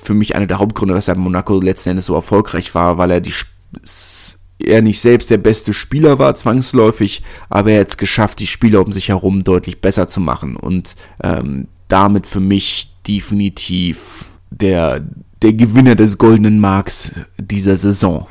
für 0.01 0.15
mich 0.15 0.37
einer 0.37 0.47
der 0.47 0.59
Hauptgründe, 0.59 0.95
weshalb 0.95 1.19
Monaco 1.19 1.61
letzten 1.61 1.91
Endes 1.91 2.07
so 2.07 2.15
erfolgreich 2.15 2.75
war, 2.75 2.99
weil 2.99 3.11
er 3.11 3.21
die 3.21 3.33
er 4.61 4.83
nicht 4.83 5.01
selbst 5.01 5.31
der 5.31 5.39
beste 5.39 5.73
Spieler 5.73 6.19
war, 6.19 6.35
zwangsläufig, 6.35 7.23
aber 7.49 7.73
er 7.73 7.81
hat 7.81 7.89
es 7.89 7.97
geschafft, 7.97 8.41
die 8.41 8.47
Spieler 8.47 8.85
um 8.85 8.93
sich 8.93 9.09
herum 9.09 9.45
deutlich 9.45 9.81
besser 9.81 10.09
zu 10.09 10.21
machen 10.21 10.57
und 10.57 10.97
ähm, 11.23 11.69
damit 11.87 12.27
für 12.27 12.41
mich 12.41 12.91
definitiv 13.09 14.31
der, 14.51 15.03
der 15.43 15.53
Gewinner 15.55 15.95
des 15.95 16.19
goldenen 16.19 16.61
Marks 16.61 17.13
dieser 17.39 17.77
Saison. 17.77 18.27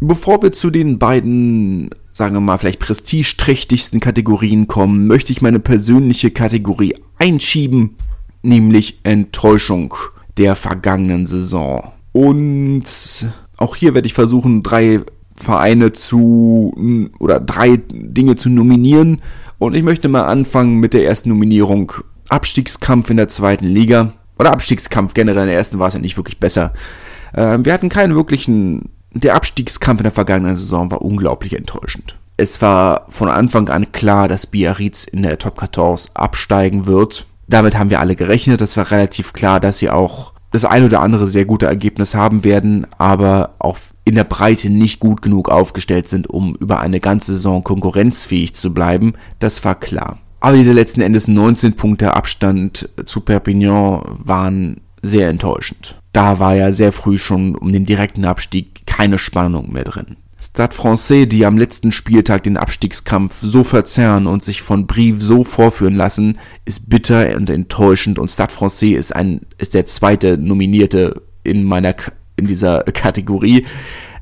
Bevor 0.00 0.42
wir 0.42 0.52
zu 0.52 0.70
den 0.70 0.98
beiden, 0.98 1.90
sagen 2.12 2.34
wir 2.34 2.40
mal, 2.40 2.58
vielleicht 2.58 2.80
prestigeträchtigsten 2.80 4.00
Kategorien 4.00 4.66
kommen, 4.66 5.06
möchte 5.06 5.30
ich 5.30 5.42
meine 5.42 5.60
persönliche 5.60 6.30
Kategorie 6.30 6.96
einschieben, 7.18 7.96
nämlich 8.42 8.98
Enttäuschung 9.04 9.94
der 10.38 10.56
vergangenen 10.56 11.26
Saison. 11.26 11.92
Und 12.10 12.84
auch 13.56 13.76
hier 13.76 13.94
werde 13.94 14.06
ich 14.06 14.14
versuchen, 14.14 14.62
drei 14.62 15.00
Vereine 15.36 15.92
zu 15.92 16.74
oder 17.18 17.40
drei 17.40 17.80
Dinge 17.88 18.36
zu 18.36 18.48
nominieren. 18.48 19.20
Und 19.58 19.74
ich 19.74 19.82
möchte 19.82 20.08
mal 20.08 20.24
anfangen 20.24 20.78
mit 20.78 20.94
der 20.94 21.04
ersten 21.04 21.28
Nominierung. 21.28 21.92
Abstiegskampf 22.32 23.10
in 23.10 23.16
der 23.16 23.28
zweiten 23.28 23.66
Liga. 23.66 24.12
Oder 24.38 24.52
Abstiegskampf 24.52 25.14
generell 25.14 25.42
in 25.42 25.48
der 25.48 25.56
ersten 25.56 25.78
war 25.78 25.88
es 25.88 25.94
ja 25.94 26.00
nicht 26.00 26.16
wirklich 26.16 26.40
besser. 26.40 26.72
Äh, 27.32 27.58
wir 27.62 27.72
hatten 27.72 27.88
keinen 27.88 28.14
wirklichen 28.14 28.90
der 29.14 29.34
Abstiegskampf 29.34 30.00
in 30.00 30.04
der 30.04 30.12
vergangenen 30.12 30.56
Saison 30.56 30.90
war 30.90 31.02
unglaublich 31.02 31.56
enttäuschend. 31.56 32.16
Es 32.36 32.62
war 32.62 33.06
von 33.10 33.28
Anfang 33.28 33.68
an 33.68 33.92
klar, 33.92 34.26
dass 34.26 34.46
Biarritz 34.46 35.04
in 35.04 35.22
der 35.22 35.38
Top 35.38 35.60
14 35.60 36.10
absteigen 36.14 36.86
wird. 36.86 37.26
Damit 37.46 37.78
haben 37.78 37.90
wir 37.90 38.00
alle 38.00 38.16
gerechnet. 38.16 38.60
Es 38.62 38.76
war 38.76 38.90
relativ 38.90 39.32
klar, 39.32 39.60
dass 39.60 39.78
sie 39.78 39.90
auch 39.90 40.32
das 40.50 40.64
ein 40.64 40.84
oder 40.84 41.00
andere 41.00 41.28
sehr 41.28 41.44
gute 41.44 41.66
Ergebnis 41.66 42.14
haben 42.14 42.44
werden, 42.44 42.86
aber 42.98 43.54
auch 43.58 43.78
in 44.04 44.14
der 44.14 44.24
Breite 44.24 44.70
nicht 44.70 45.00
gut 45.00 45.22
genug 45.22 45.48
aufgestellt 45.48 46.08
sind, 46.08 46.28
um 46.28 46.54
über 46.56 46.80
eine 46.80 47.00
ganze 47.00 47.32
Saison 47.32 47.62
konkurrenzfähig 47.62 48.54
zu 48.54 48.74
bleiben. 48.74 49.14
Das 49.38 49.64
war 49.64 49.74
klar. 49.74 50.18
Aber 50.42 50.56
diese 50.56 50.72
letzten 50.72 51.02
Endes 51.02 51.28
19 51.28 51.74
Punkte 51.74 52.14
Abstand 52.14 52.88
zu 53.06 53.20
Perpignan 53.20 54.02
waren 54.18 54.80
sehr 55.00 55.28
enttäuschend. 55.28 56.00
Da 56.12 56.40
war 56.40 56.56
ja 56.56 56.72
sehr 56.72 56.90
früh 56.90 57.16
schon 57.16 57.54
um 57.54 57.72
den 57.72 57.86
direkten 57.86 58.24
Abstieg 58.24 58.84
keine 58.84 59.20
Spannung 59.20 59.72
mehr 59.72 59.84
drin. 59.84 60.16
Stade 60.40 60.74
Francais, 60.74 61.28
die 61.28 61.46
am 61.46 61.58
letzten 61.58 61.92
Spieltag 61.92 62.42
den 62.42 62.56
Abstiegskampf 62.56 63.36
so 63.40 63.62
verzerren 63.62 64.26
und 64.26 64.42
sich 64.42 64.62
von 64.62 64.88
Brief 64.88 65.22
so 65.22 65.44
vorführen 65.44 65.94
lassen, 65.94 66.40
ist 66.64 66.90
bitter 66.90 67.36
und 67.36 67.48
enttäuschend 67.48 68.18
und 68.18 68.28
Stade 68.28 68.52
Francais 68.52 68.98
ist 68.98 69.14
ein, 69.14 69.42
ist 69.58 69.74
der 69.74 69.86
zweite 69.86 70.38
Nominierte 70.38 71.22
in 71.44 71.62
meiner, 71.62 71.94
in 72.34 72.48
dieser 72.48 72.82
Kategorie. 72.82 73.64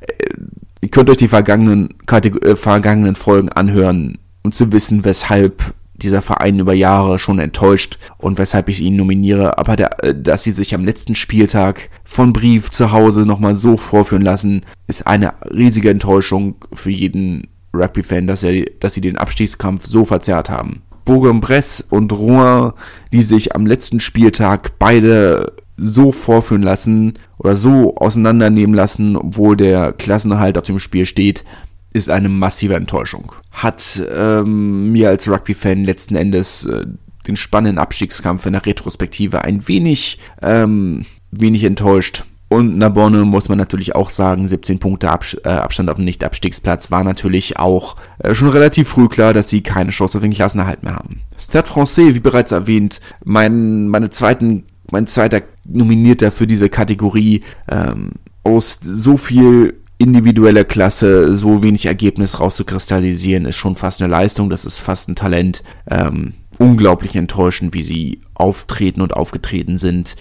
Äh, 0.01 0.35
ihr 0.81 0.89
könnt 0.89 1.09
euch 1.09 1.17
die 1.17 1.29
vergangenen, 1.29 1.89
Kategor 2.05 2.43
äh, 2.43 2.55
vergangenen 2.55 3.15
Folgen 3.15 3.49
anhören, 3.49 4.19
um 4.43 4.51
zu 4.51 4.71
wissen, 4.71 5.03
weshalb 5.03 5.73
dieser 6.01 6.21
Verein 6.21 6.59
über 6.59 6.73
Jahre 6.73 7.19
schon 7.19 7.39
enttäuscht 7.39 7.97
und 8.17 8.37
weshalb 8.37 8.69
ich 8.69 8.81
ihn 8.81 8.95
nominiere. 8.95 9.57
Aber 9.57 9.75
der, 9.75 10.03
äh, 10.03 10.15
dass 10.15 10.43
sie 10.43 10.51
sich 10.51 10.73
am 10.73 10.85
letzten 10.85 11.15
Spieltag 11.15 11.89
von 12.03 12.33
Brief 12.33 12.71
zu 12.71 12.91
Hause 12.91 13.21
nochmal 13.21 13.55
so 13.55 13.77
vorführen 13.77 14.23
lassen, 14.23 14.63
ist 14.87 15.07
eine 15.07 15.33
riesige 15.53 15.89
Enttäuschung 15.89 16.55
für 16.73 16.91
jeden 16.91 17.47
Rugby-Fan, 17.73 18.27
dass, 18.27 18.45
dass 18.79 18.93
sie 18.93 19.01
den 19.01 19.17
Abstiegskampf 19.17 19.85
so 19.85 20.05
verzerrt 20.05 20.49
haben. 20.49 20.81
Bourg-en-Bresse 21.05 21.85
und 21.89 22.11
Rouen, 22.13 22.73
die 23.11 23.23
sich 23.23 23.55
am 23.55 23.65
letzten 23.65 23.99
Spieltag 23.99 24.77
beide 24.77 25.53
so 25.77 26.11
vorführen 26.11 26.61
lassen 26.61 27.13
oder 27.39 27.55
so 27.55 27.95
auseinandernehmen 27.95 28.75
lassen, 28.75 29.15
obwohl 29.15 29.57
der 29.57 29.93
Klassenerhalt 29.93 30.57
auf 30.57 30.65
dem 30.65 30.79
Spiel 30.79 31.05
steht, 31.05 31.43
ist 31.93 32.09
eine 32.09 32.29
massive 32.29 32.75
Enttäuschung. 32.75 33.33
Hat 33.51 34.01
ähm, 34.15 34.91
mir 34.91 35.09
als 35.09 35.27
Rugby-Fan 35.27 35.83
letzten 35.83 36.15
Endes 36.15 36.65
äh, 36.65 36.85
den 37.27 37.35
spannenden 37.35 37.77
Abstiegskampf 37.77 38.45
in 38.45 38.53
der 38.53 38.65
Retrospektive 38.65 39.43
ein 39.43 39.67
wenig, 39.67 40.19
ähm, 40.41 41.05
wenig 41.31 41.63
enttäuscht. 41.63 42.23
Und 42.49 42.77
Nabonne 42.77 43.23
muss 43.23 43.47
man 43.47 43.57
natürlich 43.57 43.95
auch 43.95 44.09
sagen, 44.09 44.45
17 44.45 44.79
Punkte 44.79 45.09
Abs 45.09 45.37
äh, 45.45 45.49
Abstand 45.49 45.89
auf 45.89 45.95
den 45.95 46.03
Nicht-Abstiegsplatz 46.03 46.91
war 46.91 47.03
natürlich 47.03 47.57
auch 47.57 47.95
äh, 48.19 48.35
schon 48.35 48.49
relativ 48.49 48.89
früh 48.89 49.07
klar, 49.07 49.33
dass 49.33 49.47
sie 49.47 49.61
keine 49.61 49.91
Chance 49.91 50.17
auf 50.17 50.21
den 50.21 50.33
Klassenerhalt 50.33 50.83
mehr 50.83 50.95
haben. 50.95 51.21
Stade 51.39 51.67
Francais, 51.67 52.13
wie 52.13 52.19
bereits 52.19 52.51
erwähnt, 52.51 52.99
mein, 53.23 53.87
meine 53.87 54.09
zweiten, 54.09 54.65
mein 54.91 55.07
zweiter 55.07 55.43
Nominierter 55.63 56.29
für 56.31 56.45
diese 56.45 56.67
Kategorie, 56.67 57.41
ähm, 57.69 58.11
aus 58.43 58.79
so 58.81 59.15
viel 59.15 59.80
individueller 60.01 60.63
Klasse 60.63 61.35
so 61.35 61.63
wenig 61.63 61.85
Ergebnis 61.85 62.39
rauszukristallisieren, 62.39 63.45
ist 63.45 63.57
schon 63.57 63.75
fast 63.75 64.01
eine 64.01 64.11
Leistung, 64.11 64.49
das 64.49 64.65
ist 64.65 64.79
fast 64.79 65.09
ein 65.09 65.15
Talent. 65.15 65.63
Ähm, 65.89 66.33
unglaublich 66.57 67.15
enttäuschend, 67.15 67.73
wie 67.73 67.83
sie 67.83 68.21
auftreten 68.33 69.01
und 69.01 69.13
aufgetreten 69.13 69.77
sind. 69.77 70.15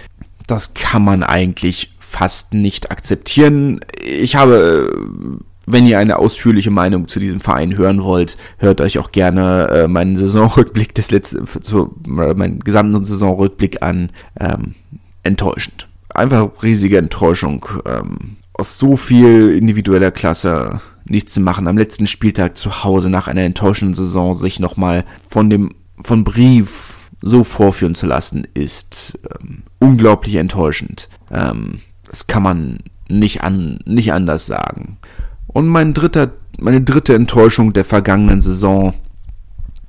Das 0.47 0.75
kann 0.75 1.05
man 1.05 1.23
eigentlich 1.23 1.93
fast 1.99 2.55
nicht 2.55 2.90
akzeptieren. 2.90 3.81
Ich 4.03 4.37
habe 4.37 5.40
wenn 5.66 5.87
ihr 5.87 5.99
eine 5.99 6.19
ausführliche 6.19 6.71
Meinung 6.71 7.07
zu 7.09 7.21
diesem 7.21 7.40
Verein 7.40 7.77
hören 7.77 8.03
wollt, 8.03 8.37
hört 8.59 8.81
euch 8.81 8.99
auch 8.99 9.12
gerne 9.12 9.69
äh, 9.69 9.88
meinen 9.88 10.16
Saisonrückblick 10.16 10.95
des 10.95 11.11
letzten, 11.11 11.47
so, 11.62 11.95
meinen 12.07 12.61
gesamten 12.61 13.05
Saisonrückblick 13.05 13.83
an. 13.83 14.11
Ähm, 14.38 14.75
enttäuschend. 15.23 15.88
Einfach 16.09 16.51
riesige 16.62 16.99
Enttäuschung. 16.99 17.66
Ähm, 17.87 18.37
aus 18.61 18.79
so 18.79 18.96
viel 18.96 19.57
individueller 19.57 20.11
Klasse 20.11 20.81
nichts 21.07 21.33
zu 21.33 21.40
machen. 21.40 21.66
Am 21.66 21.79
letzten 21.79 22.07
Spieltag 22.07 22.57
zu 22.57 22.85
Hause 22.85 23.11
nach 23.11 23.27
einer 23.27 23.42
enttäuschenden 23.42 23.94
Saison 23.94 24.37
sich 24.37 24.61
nochmal 24.61 25.05
von 25.29 25.51
dem, 25.51 25.70
von 26.01 26.23
Brief 26.23 26.99
so 27.23 27.42
vorführen 27.42 27.94
zu 27.94 28.07
lassen, 28.07 28.46
ist 28.55 29.18
ähm, 29.40 29.62
unglaublich 29.79 30.37
enttäuschend. 30.37 31.09
Ähm, 31.31 31.81
das 32.09 32.27
kann 32.27 32.42
man 32.42 32.79
nicht 33.09 33.42
an, 33.42 33.81
nicht 33.85 34.12
anders 34.12 34.46
sagen. 34.46 34.99
Und 35.46 35.66
mein 35.66 35.94
dritter, 35.94 36.33
meine 36.59 36.81
dritte 36.81 37.14
Enttäuschung 37.14 37.73
der 37.73 37.85
vergangenen 37.85 38.40
Saison, 38.40 38.94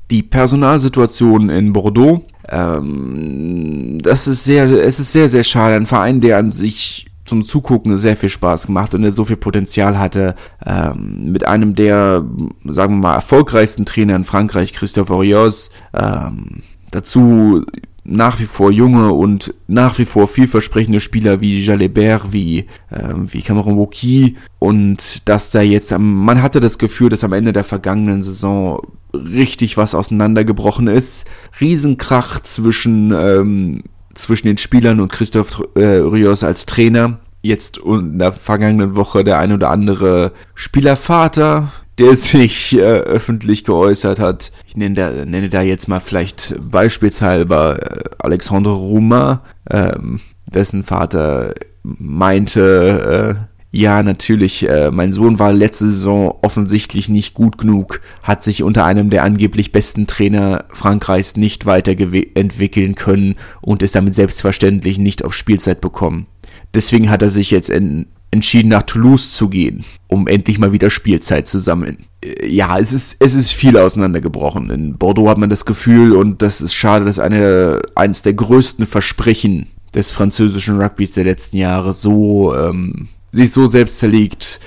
die 0.10 0.24
Personalsituation 0.24 1.50
in 1.50 1.74
Bordeaux. 1.74 2.26
Ähm, 2.50 4.00
das 4.02 4.28
ist 4.28 4.44
sehr, 4.44 4.66
es 4.86 5.00
ist 5.00 5.12
sehr, 5.14 5.30
sehr 5.30 5.44
schade. 5.44 5.76
Ein 5.76 5.86
Verein, 5.86 6.20
der 6.20 6.38
an 6.38 6.50
sich 6.50 7.11
zum 7.32 7.46
Zugucken 7.46 7.98
sehr 7.98 8.18
viel 8.18 8.28
Spaß 8.28 8.68
gemacht 8.68 8.94
und 8.94 9.04
der 9.04 9.14
so 9.14 9.24
viel 9.24 9.38
Potenzial 9.38 9.98
hatte, 9.98 10.36
ähm, 10.66 11.32
mit 11.32 11.48
einem 11.48 11.76
der, 11.76 12.26
sagen 12.66 12.96
wir 12.96 13.08
mal, 13.08 13.16
erfolgreichsten 13.16 13.86
Trainer 13.86 14.18
in 14.18 14.26
Frankreich, 14.26 14.74
Christophe 14.74 15.14
Orios, 15.14 15.70
ähm, 15.98 16.62
dazu 16.92 17.66
nach 18.04 18.42
wie 18.42 18.46
vor 18.46 18.70
junge 18.70 19.14
und 19.14 19.54
nach 19.68 19.98
wie 19.98 20.04
vor 20.04 20.28
vielversprechende 20.28 21.00
Spieler 21.00 21.40
wie 21.40 21.62
Jalebert, 21.62 22.34
wie, 22.34 22.66
äh, 22.90 23.14
wie 23.16 23.42
Cameron 23.42 23.78
Wauquiez 23.78 24.34
und 24.60 25.30
dass 25.30 25.52
da 25.52 25.62
jetzt 25.62 25.98
man 25.98 26.42
hatte 26.42 26.60
das 26.60 26.80
Gefühl, 26.80 27.08
dass 27.08 27.24
am 27.24 27.32
Ende 27.32 27.54
der 27.54 27.64
vergangenen 27.64 28.24
Saison 28.24 28.82
richtig 29.14 29.78
was 29.78 29.96
auseinandergebrochen 29.96 30.88
ist. 30.88 31.26
Riesenkrach 31.62 32.42
zwischen, 32.42 33.14
ähm, 33.14 33.84
zwischen 34.14 34.48
den 34.48 34.58
Spielern 34.58 35.00
und 35.00 35.12
Christoph 35.12 35.64
äh, 35.76 35.84
Rios 35.84 36.44
als 36.44 36.66
Trainer. 36.66 37.20
Jetzt 37.42 37.78
in 37.78 38.20
der 38.20 38.34
vergangenen 38.34 38.96
Woche 38.96 39.24
der 39.24 39.40
ein 39.40 39.52
oder 39.52 39.70
andere 39.70 40.32
Spielervater, 40.54 41.72
der 41.98 42.16
sich 42.16 42.74
äh, 42.78 42.82
öffentlich 42.82 43.64
geäußert 43.64 44.20
hat. 44.20 44.52
Ich 44.68 44.78
nenne 44.78 44.96
da, 44.96 45.12
nenne 45.26 45.50
da 45.50 45.62
jetzt 45.62 45.88
mal 45.88 46.00
vielleicht 46.00 46.56
beispielshalber 46.60 47.80
äh, 47.82 48.04
Alexandre 48.20 48.74
Ruma, 48.74 49.42
ähm, 49.70 50.20
dessen 50.54 50.84
Vater 50.84 51.54
meinte, 51.84 53.38
äh, 53.38 53.51
ja, 53.74 54.04
natürlich, 54.04 54.68
äh, 54.68 54.92
mein 54.92 55.14
Sohn 55.14 55.40
war 55.40 55.54
letzte 55.54 55.86
Saison 55.86 56.38
offensichtlich 56.42 57.08
nicht 57.08 57.34
gut 57.34 57.58
genug, 57.58 58.02
hat 58.22 58.44
sich 58.44 58.64
unter 58.64 58.84
einem 58.84 59.10
der 59.10 59.24
angeblich 59.24 59.72
besten 59.72 60.08
Trainer 60.08 60.66
Frankreichs 60.74 61.38
nicht 61.38 61.66
weiterentwickeln 61.66 62.96
können 62.96 63.36
und 63.62 63.82
ist 63.82 63.96
damit 63.96 64.14
selbstverständlich 64.14 64.98
nicht 64.98 65.24
auf 65.24 65.34
Spielzeit 65.34 65.80
bekommen. 65.80 66.28
Deswegen 66.74 67.10
hat 67.10 67.22
er 67.22 67.30
sich 67.30 67.50
jetzt 67.50 67.70
in, 67.70 68.08
entschieden, 68.30 68.70
nach 68.70 68.84
Toulouse 68.84 69.32
zu 69.32 69.48
gehen, 69.48 69.86
um 70.08 70.28
endlich 70.28 70.60
mal 70.60 70.74
wieder 70.74 70.90
Spielzeit 70.90 71.48
zu 71.48 71.60
sammeln. 71.60 72.06
Äh, 72.22 72.48
ja, 72.48 72.78
es 72.78 72.92
ist, 72.92 73.18
es 73.20 73.36
ist 73.36 73.52
viel 73.52 73.78
auseinandergebrochen. 73.78 74.70
In 74.70 74.98
Bordeaux 74.98 75.30
hat 75.30 75.38
man 75.38 75.50
das 75.50 75.64
Gefühl, 75.64 76.14
und 76.14 76.42
das 76.42 76.60
ist 76.60 76.74
schade, 76.74 77.06
dass 77.06 77.20
eine, 77.20 77.82
eines 77.96 78.22
der 78.22 78.34
größten 78.34 78.86
Versprechen 78.86 79.68
des 79.96 80.12
französischen 80.12 80.82
Rugbys 80.82 81.14
der 81.14 81.24
letzten 81.24 81.56
Jahre 81.56 81.94
so, 81.94 82.54
ähm, 82.54 83.08
sich 83.32 83.52
so 83.52 83.68
selbst 83.68 84.00
zerlegt. 84.00 84.60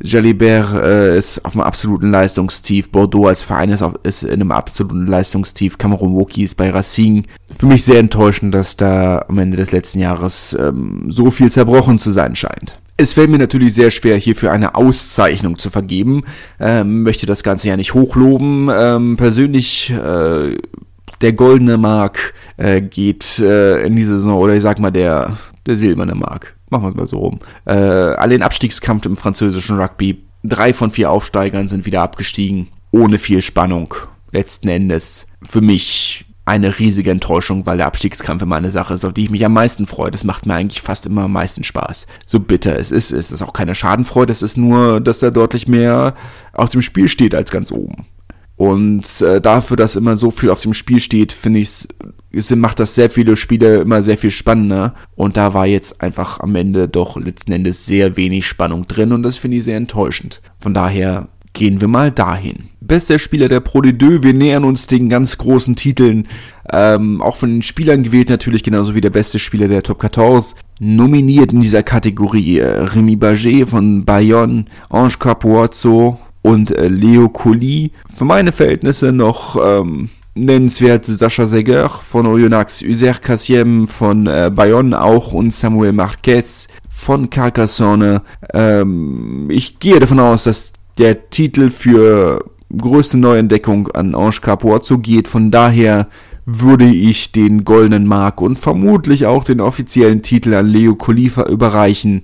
Jalibert 0.00 0.74
äh, 0.74 1.18
ist 1.18 1.44
auf 1.44 1.54
einem 1.54 1.62
absoluten 1.62 2.10
Leistungstief. 2.10 2.90
Bordeaux 2.90 3.26
als 3.26 3.42
Verein 3.42 3.70
ist, 3.70 3.82
auf, 3.82 3.94
ist 4.04 4.22
in 4.22 4.34
einem 4.34 4.52
absoluten 4.52 5.06
Leistungstief. 5.06 5.76
Cameron 5.78 6.14
Woki 6.14 6.44
ist 6.44 6.56
bei 6.56 6.70
Racing. 6.70 7.26
Für 7.58 7.66
mich 7.66 7.84
sehr 7.84 7.98
enttäuschend, 7.98 8.54
dass 8.54 8.76
da 8.76 9.24
am 9.28 9.38
Ende 9.38 9.56
des 9.56 9.72
letzten 9.72 10.00
Jahres 10.00 10.56
ähm, 10.58 11.06
so 11.08 11.30
viel 11.30 11.50
zerbrochen 11.50 11.98
zu 11.98 12.10
sein 12.12 12.36
scheint. 12.36 12.78
Es 12.96 13.12
fällt 13.12 13.30
mir 13.30 13.38
natürlich 13.38 13.74
sehr 13.74 13.90
schwer, 13.90 14.16
hierfür 14.16 14.50
eine 14.50 14.74
Auszeichnung 14.74 15.58
zu 15.58 15.70
vergeben. 15.70 16.24
Ähm, 16.58 17.02
möchte 17.02 17.26
das 17.26 17.42
Ganze 17.42 17.68
ja 17.68 17.76
nicht 17.76 17.94
hochloben. 17.94 18.68
Ähm, 18.72 19.16
persönlich, 19.16 19.90
äh, 19.90 20.56
der 21.20 21.32
goldene 21.32 21.78
Mark 21.78 22.34
äh, 22.56 22.80
geht 22.80 23.38
äh, 23.38 23.82
in 23.82 23.96
die 23.96 24.04
Saison, 24.04 24.38
oder 24.38 24.54
ich 24.54 24.62
sag 24.62 24.78
mal, 24.78 24.90
der, 24.90 25.36
der 25.66 25.76
silberne 25.76 26.14
Mark. 26.14 26.57
Machen 26.70 26.84
wir 26.84 26.90
es 26.90 26.96
mal 26.96 27.06
so 27.06 27.18
rum. 27.18 27.40
Äh, 27.64 27.72
alle 27.72 28.34
den 28.34 28.42
Abstiegskampf 28.42 29.06
im 29.06 29.16
französischen 29.16 29.80
Rugby. 29.80 30.22
Drei 30.44 30.72
von 30.72 30.90
vier 30.90 31.10
Aufsteigern 31.10 31.68
sind 31.68 31.86
wieder 31.86 32.02
abgestiegen. 32.02 32.68
Ohne 32.90 33.18
viel 33.18 33.42
Spannung. 33.42 33.94
Letzten 34.32 34.68
Endes 34.68 35.26
für 35.42 35.60
mich 35.60 36.26
eine 36.48 36.78
riesige 36.78 37.10
Enttäuschung, 37.10 37.66
weil 37.66 37.76
der 37.76 37.86
Abstiegskampf 37.86 38.42
immer 38.42 38.56
eine 38.56 38.70
Sache 38.70 38.94
ist, 38.94 39.04
auf 39.04 39.12
die 39.12 39.24
ich 39.24 39.30
mich 39.30 39.44
am 39.44 39.52
meisten 39.52 39.86
freue. 39.86 40.10
Das 40.10 40.24
macht 40.24 40.46
mir 40.46 40.54
eigentlich 40.54 40.80
fast 40.80 41.04
immer 41.04 41.24
am 41.24 41.32
meisten 41.32 41.62
Spaß. 41.62 42.06
So 42.24 42.40
bitter 42.40 42.78
es 42.78 42.90
ist, 42.90 43.10
es 43.10 43.30
ist 43.30 43.42
auch 43.42 43.52
keine 43.52 43.74
Schadenfreude, 43.74 44.32
es 44.32 44.42
ist 44.42 44.56
nur, 44.56 45.00
dass 45.00 45.18
da 45.18 45.30
deutlich 45.30 45.68
mehr 45.68 46.14
auf 46.54 46.70
dem 46.70 46.80
Spiel 46.80 47.08
steht 47.08 47.34
als 47.34 47.50
ganz 47.50 47.70
oben. 47.70 48.06
Und 48.58 49.20
äh, 49.20 49.40
dafür, 49.40 49.76
dass 49.76 49.94
immer 49.94 50.16
so 50.16 50.32
viel 50.32 50.50
auf 50.50 50.60
dem 50.60 50.74
Spiel 50.74 50.98
steht, 50.98 51.30
finde 51.30 51.60
ich 51.60 51.86
macht 52.56 52.80
das 52.80 52.96
sehr 52.96 53.08
viele 53.08 53.36
Spiele 53.36 53.78
immer 53.78 54.02
sehr 54.02 54.18
viel 54.18 54.32
spannender. 54.32 54.94
Und 55.14 55.36
da 55.36 55.54
war 55.54 55.66
jetzt 55.66 56.02
einfach 56.02 56.40
am 56.40 56.56
Ende 56.56 56.88
doch 56.88 57.16
letzten 57.16 57.52
Endes 57.52 57.86
sehr 57.86 58.16
wenig 58.16 58.46
Spannung 58.48 58.88
drin 58.88 59.12
und 59.12 59.22
das 59.22 59.38
finde 59.38 59.58
ich 59.58 59.64
sehr 59.64 59.76
enttäuschend. 59.76 60.42
Von 60.58 60.74
daher 60.74 61.28
gehen 61.52 61.80
wir 61.80 61.86
mal 61.86 62.10
dahin. 62.10 62.70
Bester 62.80 63.20
Spieler 63.20 63.48
der 63.48 63.60
Pro 63.60 63.80
de 63.80 63.92
Deux, 63.92 64.24
wir 64.24 64.34
nähern 64.34 64.64
uns 64.64 64.88
den 64.88 65.08
ganz 65.08 65.38
großen 65.38 65.76
Titeln, 65.76 66.26
ähm, 66.72 67.22
auch 67.22 67.36
von 67.36 67.50
den 67.50 67.62
Spielern 67.62 68.02
gewählt 68.02 68.28
natürlich, 68.28 68.64
genauso 68.64 68.96
wie 68.96 69.00
der 69.00 69.10
beste 69.10 69.38
Spieler 69.38 69.68
der 69.68 69.84
Top 69.84 70.00
14. 70.00 70.58
Nominiert 70.80 71.52
in 71.52 71.60
dieser 71.60 71.84
Kategorie 71.84 72.58
äh, 72.58 72.66
Remy 72.66 73.14
Baget 73.14 73.68
von 73.68 74.04
Bayonne, 74.04 74.64
Ange 74.90 75.14
Capuozzo 75.18 76.18
und 76.48 76.70
äh, 76.70 76.88
Leo 76.88 77.28
Colli. 77.28 77.92
Für 78.16 78.24
meine 78.24 78.52
Verhältnisse 78.52 79.12
noch 79.12 79.56
ähm, 79.62 80.08
nennenswert 80.34 81.04
Sascha 81.04 81.44
Seger 81.44 81.90
von 81.90 82.26
Oyonnax, 82.26 82.82
Uzer 82.82 83.14
Kassiem 83.14 83.86
von 83.86 84.26
äh, 84.26 84.50
Bayonne 84.54 84.98
auch 84.98 85.32
und 85.32 85.52
Samuel 85.52 85.92
Marquez 85.92 86.68
von 86.88 87.28
Carcassonne. 87.28 88.22
Ähm, 88.54 89.48
ich 89.50 89.78
gehe 89.78 90.00
davon 90.00 90.20
aus, 90.20 90.44
dass 90.44 90.72
der 90.96 91.28
Titel 91.28 91.70
für 91.70 92.42
größte 92.74 93.18
Neuentdeckung 93.18 93.88
an 93.88 94.14
Ange 94.14 94.40
Capuozzo 94.40 94.98
geht. 94.98 95.28
Von 95.28 95.50
daher 95.50 96.08
würde 96.46 96.86
ich 96.86 97.30
den 97.30 97.66
goldenen 97.66 98.06
Mark 98.06 98.40
und 98.40 98.58
vermutlich 98.58 99.26
auch 99.26 99.44
den 99.44 99.60
offiziellen 99.60 100.22
Titel 100.22 100.54
an 100.54 100.66
Leo 100.66 100.94
Kolifa 100.94 101.42
überreichen. 101.42 102.22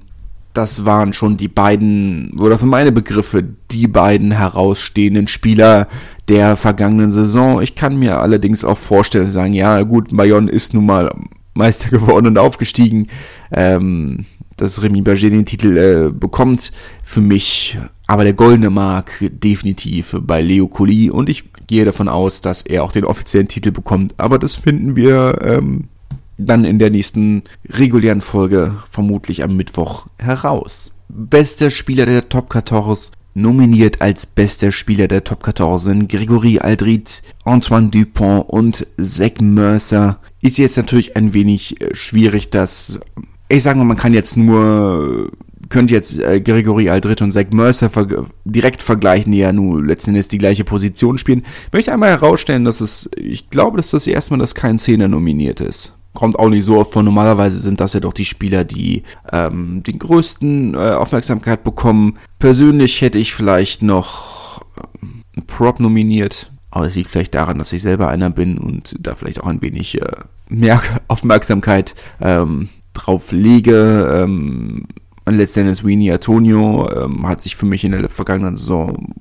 Das 0.54 0.84
waren 0.84 1.12
schon 1.12 1.36
die 1.36 1.48
beiden, 1.48 2.38
oder 2.38 2.58
für 2.58 2.66
meine 2.66 2.92
Begriffe, 2.92 3.44
die 3.70 3.88
beiden 3.88 4.30
herausstehenden 4.30 5.28
Spieler 5.28 5.88
der 6.28 6.56
vergangenen 6.56 7.12
Saison. 7.12 7.60
Ich 7.60 7.74
kann 7.74 7.98
mir 7.98 8.20
allerdings 8.20 8.64
auch 8.64 8.78
vorstellen, 8.78 9.30
sagen, 9.30 9.52
ja 9.52 9.82
gut, 9.82 10.16
Bayonne 10.16 10.50
ist 10.50 10.72
nun 10.72 10.86
mal 10.86 11.12
Meister 11.54 11.88
geworden 11.90 12.28
und 12.28 12.38
aufgestiegen. 12.38 13.08
Ähm, 13.52 14.24
dass 14.56 14.82
Remy 14.82 15.02
Berger 15.02 15.30
den 15.30 15.46
Titel 15.46 15.76
äh, 15.76 16.12
bekommt. 16.12 16.72
Für 17.02 17.20
mich 17.20 17.76
aber 18.06 18.24
der 18.24 18.34
goldene 18.34 18.70
Mark 18.70 19.12
definitiv 19.20 20.16
bei 20.20 20.40
Leo 20.40 20.68
Colli 20.68 21.10
und 21.10 21.28
ich 21.28 21.44
gehe 21.66 21.84
davon 21.84 22.08
aus, 22.08 22.40
dass 22.40 22.62
er 22.62 22.84
auch 22.84 22.92
den 22.92 23.04
offiziellen 23.04 23.48
Titel 23.48 23.70
bekommt. 23.70 24.14
Aber 24.18 24.38
das 24.38 24.54
finden 24.56 24.96
wir 24.96 25.38
ähm, 25.42 25.88
dann 26.36 26.64
in 26.64 26.78
der 26.78 26.90
nächsten 26.90 27.42
regulären 27.68 28.20
Folge 28.20 28.74
vermutlich 28.90 29.42
am 29.42 29.56
Mittwoch 29.56 30.06
heraus. 30.18 30.92
Bester 31.08 31.70
Spieler 31.70 32.06
der 32.06 32.28
Top 32.28 32.52
14 32.52 33.14
nominiert 33.34 34.00
als 34.00 34.26
bester 34.26 34.72
Spieler 34.72 35.08
der 35.08 35.24
Top 35.24 35.44
14 35.44 35.78
sind 35.78 36.08
Gregory 36.08 36.58
Aldrit, 36.58 37.22
Antoine 37.44 37.88
Dupont 37.88 38.48
und 38.48 38.86
Zach 39.00 39.40
Mercer. 39.40 40.18
Ist 40.40 40.58
jetzt 40.58 40.76
natürlich 40.76 41.16
ein 41.16 41.34
wenig 41.34 41.80
äh, 41.80 41.94
schwierig, 41.94 42.50
das 42.50 43.00
ich 43.48 43.62
sage 43.62 43.78
mal, 43.78 43.84
man 43.84 43.96
kann 43.96 44.14
jetzt 44.14 44.36
nur, 44.36 45.30
könnte 45.68 45.94
jetzt 45.94 46.18
äh, 46.18 46.40
Gregory 46.40 46.88
Aldrit 46.88 47.22
und 47.22 47.32
Zach 47.32 47.46
Mercer 47.50 47.90
ver 47.90 48.26
direkt 48.44 48.82
vergleichen, 48.82 49.32
die 49.32 49.38
ja 49.38 49.52
nun 49.52 49.86
letzten 49.86 50.10
Endes 50.10 50.28
die 50.28 50.38
gleiche 50.38 50.64
Position 50.64 51.18
spielen. 51.18 51.42
Ich 51.66 51.72
möchte 51.72 51.92
einmal 51.92 52.10
herausstellen, 52.10 52.64
dass 52.64 52.80
es, 52.80 53.10
ich 53.16 53.50
glaube, 53.50 53.76
dass 53.76 53.90
das 53.90 54.06
erste 54.06 54.32
Mal, 54.32 54.38
dass 54.38 54.54
kein 54.54 54.78
Zehner 54.78 55.08
nominiert 55.08 55.60
ist. 55.60 55.93
Kommt 56.14 56.38
auch 56.38 56.48
nicht 56.48 56.64
so 56.64 56.78
oft 56.78 56.92
vor. 56.92 57.02
Normalerweise 57.02 57.58
sind 57.58 57.80
das 57.80 57.92
ja 57.92 58.00
doch 58.00 58.12
die 58.12 58.24
Spieler, 58.24 58.64
die 58.64 59.02
ähm, 59.32 59.82
den 59.82 59.98
größten 59.98 60.74
äh, 60.74 60.78
Aufmerksamkeit 60.78 61.64
bekommen. 61.64 62.18
Persönlich 62.38 63.00
hätte 63.00 63.18
ich 63.18 63.34
vielleicht 63.34 63.82
noch 63.82 64.62
ähm, 65.02 65.22
einen 65.36 65.46
Prop 65.46 65.80
nominiert. 65.80 66.50
Aber 66.70 66.86
es 66.86 66.96
liegt 66.96 67.10
vielleicht 67.10 67.34
daran, 67.34 67.58
dass 67.58 67.72
ich 67.72 67.82
selber 67.82 68.08
einer 68.08 68.30
bin 68.30 68.58
und 68.58 68.96
da 68.98 69.14
vielleicht 69.14 69.40
auch 69.40 69.46
ein 69.46 69.62
wenig 69.62 70.00
äh, 70.00 70.06
mehr 70.48 70.80
Aufmerksamkeit 71.08 71.94
ähm, 72.20 72.68
drauf 72.94 73.30
lege. 73.30 74.22
Ähm, 74.24 74.86
letztendlich 75.26 75.84
Winnie 75.84 76.12
Antonio 76.12 76.90
ähm, 76.90 77.26
hat 77.28 77.40
sich 77.40 77.56
für 77.56 77.66
mich 77.66 77.84
in 77.84 77.92
der 77.92 78.08
vergangenen 78.08 78.56
Saison 78.56 79.12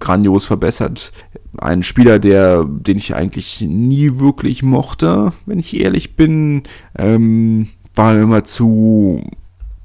grandios 0.00 0.46
verbessert. 0.46 1.12
Ein 1.60 1.82
Spieler, 1.82 2.18
der, 2.18 2.64
den 2.64 2.96
ich 2.96 3.14
eigentlich 3.14 3.60
nie 3.60 4.18
wirklich 4.18 4.62
mochte, 4.62 5.34
wenn 5.44 5.58
ich 5.58 5.78
ehrlich 5.78 6.16
bin, 6.16 6.62
ähm, 6.96 7.68
war 7.94 8.18
immer 8.18 8.44
zu 8.44 9.22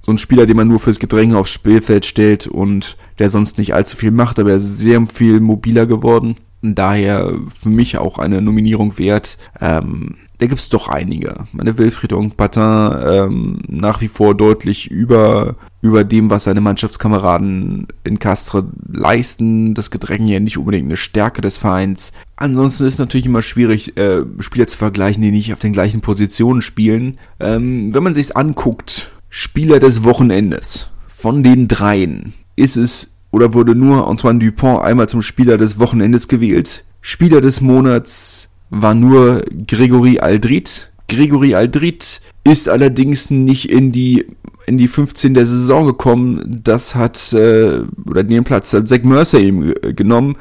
so 0.01 0.11
ein 0.11 0.17
Spieler, 0.17 0.45
den 0.45 0.55
man 0.55 0.69
nur 0.69 0.79
fürs 0.79 0.99
Gedränge 0.99 1.37
aufs 1.37 1.51
Spielfeld 1.51 2.05
stellt 2.05 2.47
und 2.47 2.95
der 3.19 3.29
sonst 3.29 3.57
nicht 3.57 3.73
allzu 3.73 3.97
viel 3.97 4.11
macht, 4.11 4.39
aber 4.39 4.51
er 4.51 4.57
ist 4.57 4.77
sehr 4.77 5.05
viel 5.07 5.41
mobiler 5.41 5.85
geworden. 5.85 6.37
Daher 6.61 7.33
für 7.59 7.69
mich 7.69 7.97
auch 7.97 8.19
eine 8.19 8.41
Nominierung 8.41 8.97
wert. 8.97 9.37
Ähm, 9.59 10.15
da 10.37 10.47
gibt's 10.47 10.69
doch 10.69 10.87
einige. 10.87 11.33
Meine 11.53 11.77
Wilfried 11.77 12.13
Ongpatin 12.13 12.95
ähm, 13.05 13.59
nach 13.67 14.01
wie 14.01 14.07
vor 14.07 14.35
deutlich 14.35 14.89
über, 14.91 15.55
über 15.81 16.03
dem, 16.03 16.29
was 16.29 16.45
seine 16.45 16.61
Mannschaftskameraden 16.61 17.87
in 18.03 18.19
Castre 18.19 18.67
leisten. 18.87 19.73
Das 19.73 19.91
Gedränge 19.91 20.33
ja 20.33 20.39
nicht 20.39 20.57
unbedingt 20.57 20.87
eine 20.87 20.97
Stärke 20.97 21.41
des 21.41 21.57
Vereins. 21.57 22.11
Ansonsten 22.35 22.85
ist 22.85 22.99
natürlich 22.99 23.25
immer 23.25 23.41
schwierig, 23.41 23.97
äh, 23.97 24.23
Spieler 24.39 24.67
zu 24.67 24.77
vergleichen, 24.77 25.21
die 25.21 25.31
nicht 25.31 25.53
auf 25.53 25.59
den 25.59 25.73
gleichen 25.73 26.01
Positionen 26.01 26.61
spielen. 26.61 27.17
Ähm, 27.39 27.93
wenn 27.93 28.03
man 28.03 28.13
sich's 28.13 28.31
anguckt, 28.31 29.11
Spieler 29.29 29.79
des 29.79 30.03
Wochenendes 30.03 30.87
von 31.07 31.43
den 31.43 31.67
dreien 31.67 32.33
ist 32.55 32.77
es 32.77 33.17
oder 33.31 33.53
wurde 33.53 33.75
nur 33.75 34.07
Antoine 34.07 34.39
Dupont 34.39 34.81
einmal 34.81 35.09
zum 35.09 35.21
Spieler 35.21 35.57
des 35.57 35.79
Wochenendes 35.79 36.27
gewählt. 36.27 36.85
Spieler 37.01 37.41
des 37.41 37.61
Monats 37.61 38.49
war 38.69 38.93
nur 38.93 39.43
Gregory 39.67 40.19
Aldrit. 40.19 40.91
Gregory 41.07 41.55
Aldrit 41.55 42.21
ist 42.43 42.67
allerdings 42.67 43.29
nicht 43.29 43.69
in 43.71 43.91
die 43.91 44.25
in 44.67 44.77
die 44.79 44.87
15 44.87 45.33
der 45.35 45.45
Saison 45.45 45.85
gekommen. 45.85 46.61
Das 46.63 46.95
hat 46.95 47.33
äh, 47.33 47.81
oder 48.09 48.23
den 48.23 48.43
Platz 48.43 48.73
hat 48.73 48.87
Zach 48.87 49.03
Mercer 49.03 49.39
eben 49.39 49.73
genommen. 49.95 50.37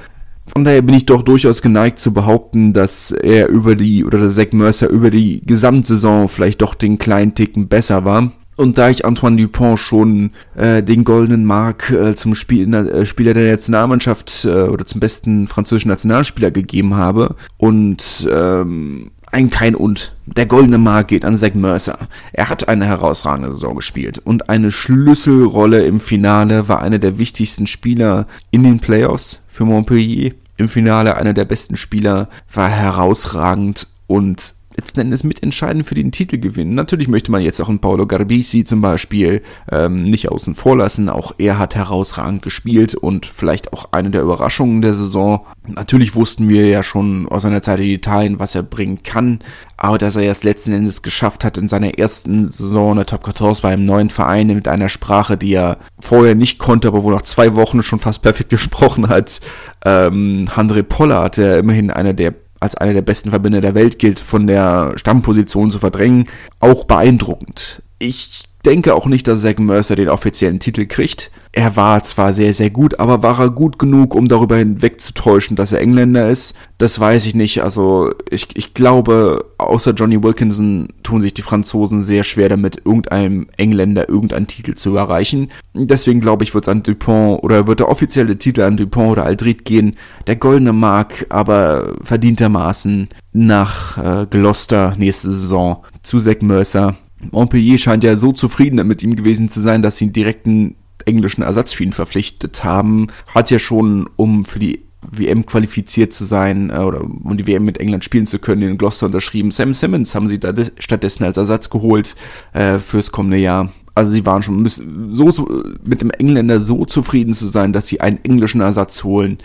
Von 0.46 0.64
daher 0.64 0.82
bin 0.82 0.94
ich 0.94 1.06
doch 1.06 1.22
durchaus 1.22 1.62
geneigt 1.62 1.98
zu 1.98 2.12
behaupten, 2.12 2.72
dass 2.72 3.12
er 3.12 3.48
über 3.48 3.76
die 3.76 4.04
oder 4.04 4.18
der 4.18 4.30
Zach 4.30 4.52
Mercer 4.52 4.88
über 4.88 5.10
die 5.10 5.40
Gesamtsaison 5.44 6.28
vielleicht 6.28 6.62
doch 6.62 6.74
den 6.74 6.98
kleinen 6.98 7.34
Ticken 7.34 7.68
besser 7.68 8.04
war. 8.04 8.32
Und 8.56 8.78
da 8.78 8.88
ich 8.88 9.04
Antoine 9.04 9.36
Dupont 9.36 9.78
schon 9.78 10.30
äh, 10.54 10.82
den 10.82 11.04
goldenen 11.04 11.44
Mark 11.44 11.90
äh, 11.90 12.14
zum 12.14 12.34
Spiel, 12.34 12.72
äh, 12.72 13.04
Spieler 13.04 13.34
der 13.34 13.50
Nationalmannschaft 13.50 14.44
äh, 14.44 14.64
oder 14.64 14.86
zum 14.86 15.00
besten 15.00 15.48
französischen 15.48 15.88
Nationalspieler 15.88 16.50
gegeben 16.50 16.94
habe 16.94 17.34
und 17.56 18.28
ähm, 18.30 19.10
ein 19.32 19.50
kein 19.50 19.74
und. 19.74 20.14
Der 20.26 20.46
goldene 20.46 20.78
Mark 20.78 21.08
geht 21.08 21.24
an 21.24 21.36
Zach 21.36 21.54
Mercer. 21.54 21.98
Er 22.32 22.48
hat 22.48 22.68
eine 22.68 22.86
herausragende 22.86 23.52
Saison 23.52 23.74
gespielt 23.76 24.18
und 24.18 24.48
eine 24.48 24.70
Schlüsselrolle 24.70 25.84
im 25.84 25.98
Finale 25.98 26.68
war 26.68 26.80
einer 26.80 27.00
der 27.00 27.18
wichtigsten 27.18 27.66
Spieler 27.66 28.26
in 28.52 28.62
den 28.62 28.78
Playoffs 28.78 29.40
für 29.48 29.64
Montpellier. 29.64 30.32
Im 30.56 30.68
Finale 30.68 31.16
einer 31.16 31.34
der 31.34 31.44
besten 31.44 31.76
Spieler 31.76 32.28
war 32.52 32.68
herausragend 32.68 33.88
und 34.06 34.54
letzten 34.76 35.00
Endes 35.00 35.24
mitentscheidend 35.24 35.86
für 35.86 35.94
den 35.94 36.12
Titelgewinn. 36.12 36.74
Natürlich 36.74 37.08
möchte 37.08 37.30
man 37.30 37.42
jetzt 37.42 37.60
auch 37.60 37.68
einen 37.68 37.78
Paolo 37.78 38.06
Garbisi 38.06 38.64
zum 38.64 38.80
Beispiel 38.80 39.42
ähm, 39.70 40.04
nicht 40.04 40.30
außen 40.30 40.54
vor 40.54 40.76
lassen. 40.76 41.08
Auch 41.08 41.34
er 41.38 41.58
hat 41.58 41.76
herausragend 41.76 42.42
gespielt 42.42 42.94
und 42.94 43.26
vielleicht 43.26 43.72
auch 43.72 43.92
eine 43.92 44.10
der 44.10 44.22
Überraschungen 44.22 44.82
der 44.82 44.94
Saison. 44.94 45.46
Natürlich 45.66 46.14
wussten 46.14 46.48
wir 46.48 46.66
ja 46.66 46.82
schon 46.82 47.28
aus 47.28 47.42
seiner 47.42 47.62
Zeit 47.62 47.80
in 47.80 47.86
Italien, 47.86 48.38
was 48.40 48.54
er 48.54 48.62
bringen 48.62 49.02
kann. 49.02 49.38
Aber 49.76 49.98
dass 49.98 50.16
er 50.16 50.30
es 50.30 50.44
letzten 50.44 50.72
Endes 50.72 51.02
geschafft 51.02 51.44
hat, 51.44 51.58
in 51.58 51.68
seiner 51.68 51.98
ersten 51.98 52.48
Saison 52.48 52.96
der 52.96 53.06
Top 53.06 53.24
14 53.24 53.62
bei 53.62 53.72
einem 53.72 53.84
neuen 53.84 54.10
Verein 54.10 54.46
mit 54.48 54.68
einer 54.68 54.88
Sprache, 54.88 55.36
die 55.36 55.52
er 55.52 55.78
vorher 56.00 56.34
nicht 56.34 56.58
konnte, 56.58 56.88
aber 56.88 57.02
wo 57.02 57.10
nach 57.10 57.22
zwei 57.22 57.56
Wochen 57.56 57.82
schon 57.82 58.00
fast 58.00 58.22
perfekt 58.22 58.50
gesprochen 58.54 59.08
hat. 59.08 59.40
Ähm, 59.84 60.48
Andre 60.54 60.82
Pollard, 60.82 61.36
der 61.36 61.58
immerhin 61.58 61.90
einer 61.90 62.12
der 62.12 62.34
als 62.64 62.74
einer 62.74 62.94
der 62.94 63.02
besten 63.02 63.30
Verbinder 63.30 63.60
der 63.60 63.74
Welt 63.74 63.98
gilt, 63.98 64.18
von 64.18 64.46
der 64.46 64.94
Stammposition 64.96 65.70
zu 65.70 65.78
verdrängen, 65.78 66.24
auch 66.60 66.84
beeindruckend. 66.84 67.82
Ich 67.98 68.44
denke 68.64 68.94
auch 68.94 69.06
nicht, 69.06 69.28
dass 69.28 69.42
Zack 69.42 69.58
Mercer 69.58 69.96
den 69.96 70.08
offiziellen 70.08 70.60
Titel 70.60 70.86
kriegt. 70.86 71.30
Er 71.56 71.76
war 71.76 72.02
zwar 72.02 72.32
sehr, 72.32 72.52
sehr 72.52 72.70
gut, 72.70 72.98
aber 72.98 73.22
war 73.22 73.38
er 73.38 73.50
gut 73.50 73.78
genug, 73.78 74.16
um 74.16 74.26
darüber 74.26 74.56
hinwegzutäuschen, 74.56 75.54
dass 75.54 75.70
er 75.70 75.80
Engländer 75.80 76.28
ist? 76.28 76.56
Das 76.78 76.98
weiß 76.98 77.26
ich 77.26 77.36
nicht. 77.36 77.62
Also 77.62 78.12
ich, 78.28 78.48
ich 78.56 78.74
glaube, 78.74 79.44
außer 79.58 79.92
Johnny 79.92 80.20
Wilkinson 80.20 80.88
tun 81.04 81.22
sich 81.22 81.32
die 81.32 81.42
Franzosen 81.42 82.02
sehr 82.02 82.24
schwer 82.24 82.48
damit, 82.48 82.82
irgendeinem 82.84 83.46
Engländer 83.56 84.08
irgendeinen 84.08 84.48
Titel 84.48 84.74
zu 84.74 84.96
erreichen. 84.96 85.48
Deswegen 85.74 86.20
glaube 86.20 86.42
ich, 86.42 86.54
wird 86.54 86.64
es 86.64 86.68
an 86.68 86.82
Dupont 86.82 87.44
oder 87.44 87.68
wird 87.68 87.78
der 87.78 87.88
offizielle 87.88 88.36
Titel 88.36 88.62
an 88.62 88.76
Dupont 88.76 89.12
oder 89.12 89.24
Aldrit 89.24 89.64
gehen. 89.64 89.94
Der 90.26 90.34
goldene 90.34 90.72
Mark, 90.72 91.26
aber 91.28 91.94
verdientermaßen 92.02 93.08
nach 93.32 93.96
äh, 93.98 94.26
Gloucester 94.28 94.94
nächste 94.98 95.32
Saison 95.32 95.84
zu 96.02 96.18
Zack 96.18 96.42
Mercer 96.42 96.96
Montpellier 97.30 97.78
scheint 97.78 98.04
ja 98.04 98.16
so 98.16 98.32
zufrieden 98.32 98.86
mit 98.86 99.02
ihm 99.02 99.16
gewesen 99.16 99.48
zu 99.48 99.60
sein, 99.60 99.82
dass 99.82 99.96
sie 99.96 100.06
einen 100.06 100.12
direkten 100.12 100.76
englischen 101.06 101.42
Ersatz 101.42 101.72
für 101.72 101.84
ihn 101.84 101.92
verpflichtet 101.92 102.64
haben. 102.64 103.08
Hat 103.34 103.50
ja 103.50 103.58
schon, 103.58 104.08
um 104.16 104.44
für 104.44 104.58
die 104.58 104.80
WM 105.10 105.44
qualifiziert 105.46 106.12
zu 106.12 106.24
sein 106.24 106.70
äh, 106.70 106.78
oder 106.78 107.02
um 107.02 107.36
die 107.36 107.46
WM 107.46 107.64
mit 107.64 107.78
England 107.78 108.04
spielen 108.04 108.26
zu 108.26 108.38
können, 108.38 108.62
in 108.62 108.78
Gloucester 108.78 109.06
unterschrieben. 109.06 109.50
Sam 109.50 109.74
Simmons 109.74 110.14
haben 110.14 110.28
sie 110.28 110.38
da 110.38 110.52
stattdessen 110.78 111.24
als 111.24 111.36
Ersatz 111.36 111.70
geholt 111.70 112.16
äh, 112.52 112.78
fürs 112.78 113.12
kommende 113.12 113.38
Jahr. 113.38 113.70
Also 113.94 114.10
sie 114.10 114.26
waren 114.26 114.42
schon 114.42 114.60
müssen, 114.60 115.14
so, 115.14 115.30
so 115.30 115.62
mit 115.84 116.00
dem 116.00 116.10
Engländer 116.10 116.58
so 116.58 116.84
zufrieden 116.84 117.32
zu 117.32 117.46
sein, 117.46 117.72
dass 117.72 117.86
sie 117.86 118.00
einen 118.00 118.18
englischen 118.24 118.60
Ersatz 118.60 119.04
holen. 119.04 119.38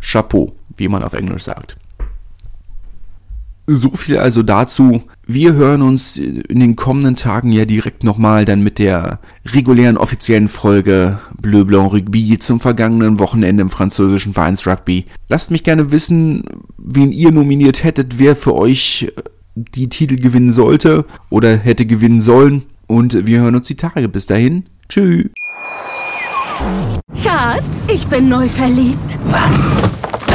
Chapeau, 0.00 0.52
wie 0.76 0.88
man 0.88 1.02
auf 1.02 1.14
Englisch 1.14 1.44
sagt. 1.44 1.76
So 3.66 3.90
viel 3.92 4.18
also 4.18 4.42
dazu. 4.42 5.04
Wir 5.26 5.54
hören 5.54 5.80
uns 5.80 6.18
in 6.18 6.60
den 6.60 6.76
kommenden 6.76 7.16
Tagen 7.16 7.50
ja 7.50 7.64
direkt 7.64 8.04
nochmal 8.04 8.44
dann 8.44 8.62
mit 8.62 8.78
der 8.78 9.20
regulären 9.46 9.96
offiziellen 9.96 10.48
Folge 10.48 11.18
Bleu 11.40 11.64
Blanc 11.64 11.92
Rugby 11.94 12.38
zum 12.38 12.60
vergangenen 12.60 13.18
Wochenende 13.18 13.62
im 13.62 13.70
französischen 13.70 14.34
Vereinsrugby. 14.34 15.06
Lasst 15.28 15.50
mich 15.50 15.64
gerne 15.64 15.90
wissen, 15.90 16.44
wen 16.76 17.10
ihr 17.10 17.32
nominiert 17.32 17.84
hättet, 17.84 18.18
wer 18.18 18.36
für 18.36 18.54
euch 18.54 19.12
die 19.54 19.88
Titel 19.88 20.16
gewinnen 20.16 20.52
sollte 20.52 21.06
oder 21.30 21.56
hätte 21.56 21.86
gewinnen 21.86 22.20
sollen. 22.20 22.64
Und 22.86 23.26
wir 23.26 23.40
hören 23.40 23.54
uns 23.54 23.66
die 23.66 23.76
Tage. 23.76 24.08
Bis 24.10 24.26
dahin. 24.26 24.64
Tschüss. 24.90 25.30
Schatz, 27.22 27.86
ich 27.88 28.06
bin 28.08 28.28
neu 28.28 28.48
verliebt. 28.48 29.18
Was? 29.26 29.70